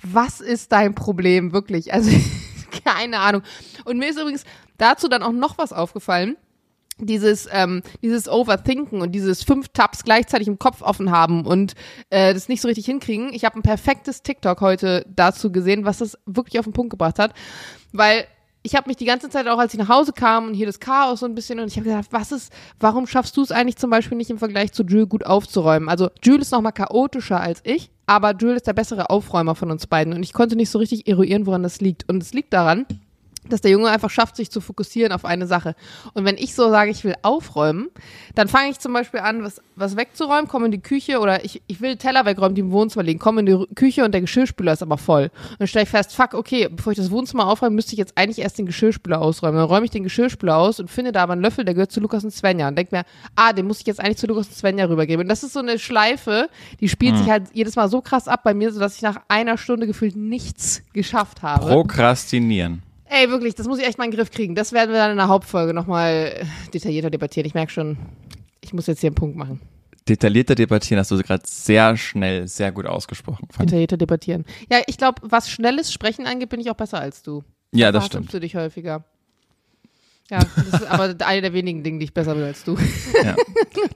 was 0.04 0.42
ist 0.42 0.74
dein 0.74 0.94
Problem 0.94 1.54
wirklich? 1.54 1.94
Also 1.94 2.12
keine 2.86 3.20
Ahnung. 3.20 3.44
Und 3.86 3.98
mir 3.98 4.10
ist 4.10 4.20
übrigens 4.20 4.46
dazu 4.78 5.08
dann 5.08 5.24
auch 5.24 5.32
noch 5.32 5.58
was 5.58 5.74
aufgefallen. 5.74 6.38
Dieses, 6.98 7.48
ähm, 7.51 7.82
dieses 8.04 8.30
Overthinken 8.30 9.01
und 9.01 9.13
dieses 9.13 9.44
fünf 9.44 9.70
Tabs 9.70 10.04
gleichzeitig 10.04 10.48
im 10.48 10.60
Kopf 10.60 10.84
offen 10.84 11.10
haben 11.10 11.48
und 11.48 11.74
äh, 12.12 12.34
das 12.34 12.48
nicht 12.48 12.62
so 12.62 12.68
richtig 12.68 12.86
hinkriegen. 12.86 13.34
Ich 13.34 13.44
habe 13.44 13.58
ein 13.58 13.63
perfektes 13.63 14.22
TikTok 14.22 14.62
heute 14.62 15.06
dazu 15.10 15.51
gesehen, 15.51 15.84
was 15.84 15.98
das 15.98 16.18
wirklich 16.28 16.60
auf 16.60 16.66
den 16.66 16.74
Punkt 16.74 16.92
gebracht 16.92 17.18
hat. 17.18 17.34
Weil 17.92 18.28
ich 18.63 18.75
habe 18.75 18.89
mich 18.89 18.98
die 18.98 19.06
ganze 19.06 19.30
Zeit 19.30 19.48
auch, 19.48 19.58
als 19.58 19.74
ich 19.74 19.80
nach 19.80 19.89
Hause 19.89 20.13
kam 20.13 20.48
und 20.48 20.53
hier 20.53 20.68
das 20.68 20.80
Chaos 20.80 21.22
so 21.22 21.25
ein 21.25 21.34
bisschen 21.34 21.60
und 21.60 21.68
ich 21.68 21.77
habe 21.77 21.89
gedacht, 21.89 22.08
was 22.12 22.32
ist, 22.32 22.53
warum 22.80 23.08
schaffst 23.08 23.36
du 23.38 23.41
es 23.41 23.51
eigentlich 23.51 23.77
zum 23.77 23.89
Beispiel 23.89 24.18
nicht 24.18 24.30
im 24.30 24.38
Vergleich 24.38 24.72
zu 24.72 24.84
Jules 24.84 25.10
gut 25.10 25.25
aufzuräumen? 25.25 25.89
Also 25.89 26.10
Jules 26.24 26.48
ist 26.48 26.51
nochmal 26.51 26.72
chaotischer 26.72 27.39
als 27.39 27.62
ich, 27.63 27.89
aber 28.06 28.36
Jules 28.36 28.58
ist 28.58 28.68
der 28.68 28.74
bessere 28.74 29.10
Aufräumer 29.10 29.56
von 29.56 29.72
uns 29.72 29.88
beiden 29.88 30.13
und 30.13 30.22
ich 30.22 30.34
konnte 30.34 30.56
nicht 30.56 30.70
so 30.70 30.77
richtig 30.77 31.08
eruieren, 31.08 31.48
woran 31.48 31.63
das 31.63 31.82
liegt. 31.82 32.08
Und 32.08 32.22
es 32.22 32.34
liegt 32.34 32.53
daran, 32.53 32.86
dass 33.50 33.62
der 33.62 33.71
Junge 33.71 33.89
einfach 33.89 34.10
schafft, 34.10 34.36
sich 34.36 34.51
zu 34.51 34.62
fokussieren 34.62 35.12
auf 35.12 35.25
eine 35.25 35.48
Sache. 35.48 35.75
Und 36.13 36.25
wenn 36.25 36.38
ich 36.38 36.53
so 36.53 36.69
sage, 36.69 36.91
ich 36.91 37.03
will 37.03 37.15
aufräumen, 37.24 37.89
dann 38.36 38.48
fange 38.48 38.69
ich 38.69 38.79
zum 38.79 38.93
Beispiel 38.93 39.19
an, 39.19 39.43
was, 39.43 39.62
was 39.75 39.98
wegzuräumen, 39.98 40.48
komme 40.48 40.65
in 40.65 40.71
die 40.71 40.81
Küche 40.81 41.19
oder 41.19 41.43
ich, 41.43 41.62
ich 41.67 41.81
will 41.81 41.98
Teller 41.98 42.25
wegräumen, 42.25 42.55
die 42.55 42.62
im 42.62 42.71
Wohnzimmer 42.71 43.03
liegen, 43.03 43.19
komme 43.19 43.41
in 43.41 43.45
die 43.48 43.75
Küche 43.75 44.05
und 44.05 44.13
der 44.13 44.21
Geschirrspüler 44.21 44.74
ist 44.74 44.83
aber 44.83 44.98
voll. 44.98 45.24
Und 45.24 45.60
dann 45.60 45.67
stelle 45.67 45.83
ich 45.83 45.89
fest, 45.89 46.15
fuck, 46.15 46.33
okay, 46.33 46.69
bevor 46.69 46.91
ich 46.91 46.98
das 46.98 47.12
Wohnzimmer 47.12 47.48
aufräume, 47.48 47.75
müsste 47.75 47.93
ich 47.93 48.00
jetzt 48.00 48.17
eigentlich 48.17 48.39
erst 48.39 48.60
den 48.60 48.65
Geschirrspüler 48.65 49.21
ausräumen. 49.21 49.57
Dann 49.57 49.67
räume 49.67 49.86
ich 49.86 49.91
den 49.91 50.03
Geschirrspüler 50.03 50.57
aus 50.57 50.79
und 50.79 50.89
finde 50.89 51.12
da 51.12 51.24
aber 51.24 51.33
einen 51.33 51.41
Löffel, 51.41 51.65
der 51.65 51.74
gehört 51.74 51.91
zu 51.91 52.00
Lukas 52.00 52.24
und 52.24 52.31
Svenja 52.31 52.67
und 52.67 52.77
denke 52.77 52.95
mir, 52.95 53.05
ah, 53.36 53.53
den 53.53 53.65
muss 53.65 53.79
ich 53.79 53.88
jetzt 53.88 54.00
eigentlich 54.00 54.17
zu 54.17 54.27
Lukas 54.27 54.48
und 54.48 54.55
Svenja 54.55 54.86
rübergeben. 54.86 55.24
Und 55.24 55.29
das 55.29 55.43
ist 55.43 55.53
so 55.53 55.60
eine 55.60 55.79
Schleife, 55.79 56.50
die 56.79 56.89
spielt 56.89 57.17
sich 57.17 57.29
halt 57.29 57.45
jedes 57.53 57.75
Mal 57.75 57.89
so 57.89 58.01
krass 58.01 58.27
ab 58.27 58.43
bei 58.43 58.53
mir, 58.53 58.71
sodass 58.71 58.95
ich 58.95 59.01
nach 59.01 59.17
einer 59.27 59.57
Stunde 59.57 59.88
gefühlt 59.88 60.15
nichts 60.15 60.83
geschafft 60.93 61.41
habe. 61.41 61.67
Prokrastinieren. 61.67 62.83
Ey, 63.13 63.30
wirklich, 63.30 63.56
das 63.56 63.68
muss 63.68 63.77
ich 63.77 63.86
echt 63.86 63.98
mal 63.98 64.06
in 64.06 64.12
den 64.12 64.18
Griff 64.18 64.32
kriegen. 64.32 64.56
Das 64.56 64.72
werden 64.72 64.91
wir 64.91 65.00
dann 65.00 65.12
in 65.12 65.18
der 65.18 65.27
Hauptfolge 65.27 65.74
nochmal 65.74 66.34
äh, 66.34 66.46
detaillierter 66.74 67.10
debattieren. 67.10 67.46
Ich 67.46 67.53
merke 67.53 67.70
schon, 67.70 67.98
ich 68.62 68.72
muss 68.72 68.88
jetzt 68.88 69.01
hier 69.01 69.10
einen 69.10 69.15
Punkt 69.15 69.36
machen. 69.36 69.60
Detaillierter 70.08 70.56
debattieren 70.56 71.00
hast 71.00 71.12
du 71.12 71.18
gerade 71.18 71.44
sehr 71.46 71.98
schnell, 71.98 72.48
sehr 72.48 72.72
gut 72.72 72.86
ausgesprochen. 72.86 73.50
Detaillierter 73.60 73.98
debattieren. 73.98 74.46
Ja, 74.72 74.80
ich 74.88 74.98
glaube, 74.98 75.22
was 75.25 75.50
schnelles 75.50 75.91
Sprechen 75.91 76.25
angeht, 76.25 76.48
bin 76.48 76.62
ich 76.62 76.72
auch 76.72 76.75
besser 76.75 77.01
als 77.01 77.22
du. 77.22 77.44
Ja, 77.74 77.91
das 77.91 78.06
stimmt. 78.06 78.34
du 78.34 78.39
dich 78.39 78.56
häufiger. 78.56 79.03
Ja, 80.30 80.39
das 80.56 80.82
ist 80.82 80.88
aber 80.88 81.13
eine 81.25 81.41
der 81.41 81.51
wenigen 81.51 81.84
Dinge, 81.84 82.00
die 82.00 82.06
ich 82.06 82.13
besser 82.13 82.34
bin 82.34 82.44
als 82.46 82.63
du. 82.63 82.77
Ja, 83.25 83.36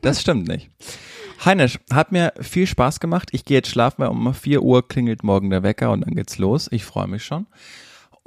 das 0.01 0.19
stimmt 0.19 0.49
nicht. 0.49 0.69
Heinisch, 1.45 1.79
hat 1.89 2.11
mir 2.11 2.33
viel 2.41 2.67
Spaß 2.67 2.99
gemacht. 2.99 3.29
Ich 3.31 3.45
gehe 3.45 3.57
jetzt 3.57 3.69
schlafen, 3.69 3.99
weil 3.99 4.09
um 4.09 4.33
4 4.33 4.61
Uhr 4.61 4.85
klingelt 4.85 5.23
morgen 5.23 5.49
der 5.51 5.63
Wecker 5.63 5.91
und 5.91 6.01
dann 6.01 6.15
geht's 6.15 6.37
los. 6.37 6.67
Ich 6.69 6.83
freue 6.83 7.07
mich 7.07 7.23
schon. 7.23 7.47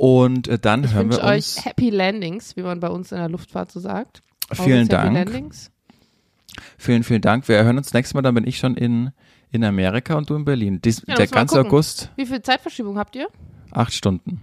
Und 0.00 0.46
äh, 0.46 0.60
dann 0.60 0.84
Ich 0.84 0.92
hören 0.94 1.10
wir 1.10 1.18
uns. 1.24 1.56
euch 1.58 1.64
Happy 1.64 1.90
Landings, 1.90 2.56
wie 2.56 2.62
man 2.62 2.78
bei 2.78 2.88
uns 2.88 3.10
in 3.10 3.18
der 3.18 3.28
Luftfahrt 3.28 3.72
so 3.72 3.80
sagt. 3.80 4.22
Vielen 4.52 4.60
Always 4.60 4.78
Happy 4.78 4.88
Dank. 4.88 5.14
Landings. 5.14 5.70
Vielen, 6.78 7.02
vielen 7.02 7.20
Dank. 7.20 7.48
Wir 7.48 7.64
hören 7.64 7.76
uns 7.78 7.92
nächstes 7.92 8.14
Mal, 8.14 8.22
dann 8.22 8.34
bin 8.36 8.46
ich 8.46 8.58
schon 8.58 8.76
in, 8.76 9.10
in 9.50 9.64
Amerika 9.64 10.14
und 10.14 10.30
du 10.30 10.36
in 10.36 10.44
Berlin. 10.44 10.80
Dies, 10.80 11.02
Ja, 11.08 11.16
der 11.16 11.26
ganze. 11.26 11.60
August, 11.60 12.10
Wie 12.14 12.26
viel 12.26 12.40
Zeitverschiebung 12.40 12.96
habt 12.96 13.16
ihr? 13.16 13.28
acht 13.72 13.92
Stunden. 13.92 14.40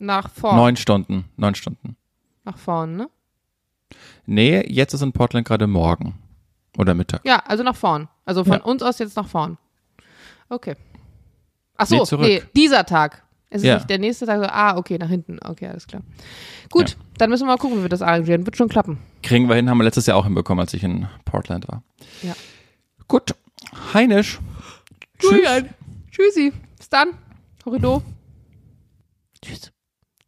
Nach 0.00 0.28
vorn. 0.28 0.56
Neun 0.56 0.76
Stunden. 0.76 1.26
Neun 1.36 1.54
Stunden. 1.54 1.96
Nach 2.44 2.58
vorn, 2.58 2.96
ne? 2.96 3.08
Nee, 4.26 4.66
jetzt 4.68 4.92
ist 4.92 5.02
in 5.02 5.12
Portland 5.12 5.46
gerade 5.46 5.68
morgen. 5.68 6.18
Oder 6.76 6.94
Mittag. 6.94 7.20
Ja, 7.24 7.36
also 7.46 7.62
nach 7.62 7.76
vorn. 7.76 8.08
Also 8.24 8.42
von 8.42 8.54
Ja. 8.54 8.62
uns 8.64 8.82
aus 8.82 8.98
jetzt 8.98 9.16
nach 9.16 9.28
vorn. 9.28 9.56
Okay. 10.48 10.74
Ach 11.76 11.86
so, 11.86 12.04
Nee, 12.18 12.40
nee, 12.40 12.42
dieser 12.56 12.84
Tag. 12.84 13.22
Es 13.52 13.58
ist 13.62 13.64
Ja. 13.68 13.74
nicht 13.76 13.90
der 13.90 13.98
nächste 13.98 14.24
Tag. 14.26 14.40
so, 14.42 14.46
Ah, 14.48 14.76
okay, 14.76 14.96
nach 14.98 15.08
hinten. 15.08 15.38
Okay, 15.44 15.66
alles 15.68 15.86
klar. 15.86 16.02
Gut, 16.70 16.96
dann 17.18 17.28
müssen 17.30 17.42
wir 17.44 17.48
mal 17.52 17.58
gucken, 17.58 17.78
wie 17.78 17.82
wir 17.82 17.88
das 17.90 18.00
arrangieren. 18.02 18.46
Wird 18.46 18.56
schon 18.56 18.68
klappen. 18.68 18.98
Kriegen 19.22 19.48
wir 19.48 19.56
hin, 19.56 19.68
haben 19.68 19.78
wir 19.78 19.84
letztes 19.84 20.06
Jahr 20.06 20.16
auch 20.16 20.24
hinbekommen, 20.24 20.60
als 20.60 20.72
ich 20.74 20.82
in 20.82 21.06
Portland 21.24 21.68
war. 21.68 21.82
Ja. 22.22 22.34
Gut. 23.08 23.34
Heinisch. 23.92 24.40
Julian. 25.20 25.68
Tschüssi. 26.10 26.52
Bis 26.78 26.88
dann. 26.88 27.08
Horrido. 27.64 28.02
Tschüss. 29.42 29.70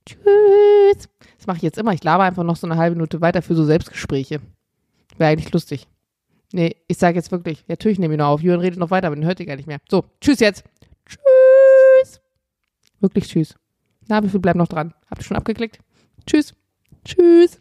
Tschüss. 0.06 1.08
Das 1.38 1.46
mache 1.46 1.56
ich 1.58 1.62
jetzt 1.62 1.78
immer. 1.78 1.92
Ich 1.92 2.04
laber 2.04 2.24
einfach 2.24 2.44
noch 2.44 2.56
so 2.56 2.66
eine 2.66 2.76
halbe 2.76 2.96
Minute 2.96 3.20
weiter 3.20 3.42
für 3.42 3.54
so 3.54 3.64
Selbstgespräche. 3.64 4.40
Wäre 5.16 5.30
eigentlich 5.30 5.52
lustig. 5.52 5.86
Nee, 6.52 6.76
ich 6.88 6.98
sage 6.98 7.16
jetzt 7.16 7.32
wirklich. 7.32 7.60
Ja, 7.60 7.64
natürlich 7.70 7.98
nehme 7.98 8.14
ich 8.14 8.18
noch 8.18 8.28
auf. 8.28 8.40
Julian 8.42 8.60
redet 8.60 8.78
noch 8.78 8.90
weiter, 8.90 9.06
aber 9.08 9.16
den 9.16 9.24
hört 9.24 9.40
ihr 9.40 9.46
gar 9.46 9.56
nicht 9.56 9.66
mehr. 9.66 9.78
So, 9.90 10.04
tschüss 10.20 10.40
jetzt. 10.40 10.64
Tschüss. 11.06 11.18
Wirklich 13.04 13.28
tschüss. 13.28 13.54
Na, 14.08 14.22
wie 14.22 14.30
viel 14.30 14.40
bleibt 14.40 14.56
noch 14.56 14.66
dran? 14.66 14.94
Habt 15.10 15.20
ihr 15.20 15.24
schon 15.24 15.36
abgeklickt? 15.36 15.78
Tschüss. 16.26 16.54
Tschüss. 17.04 17.58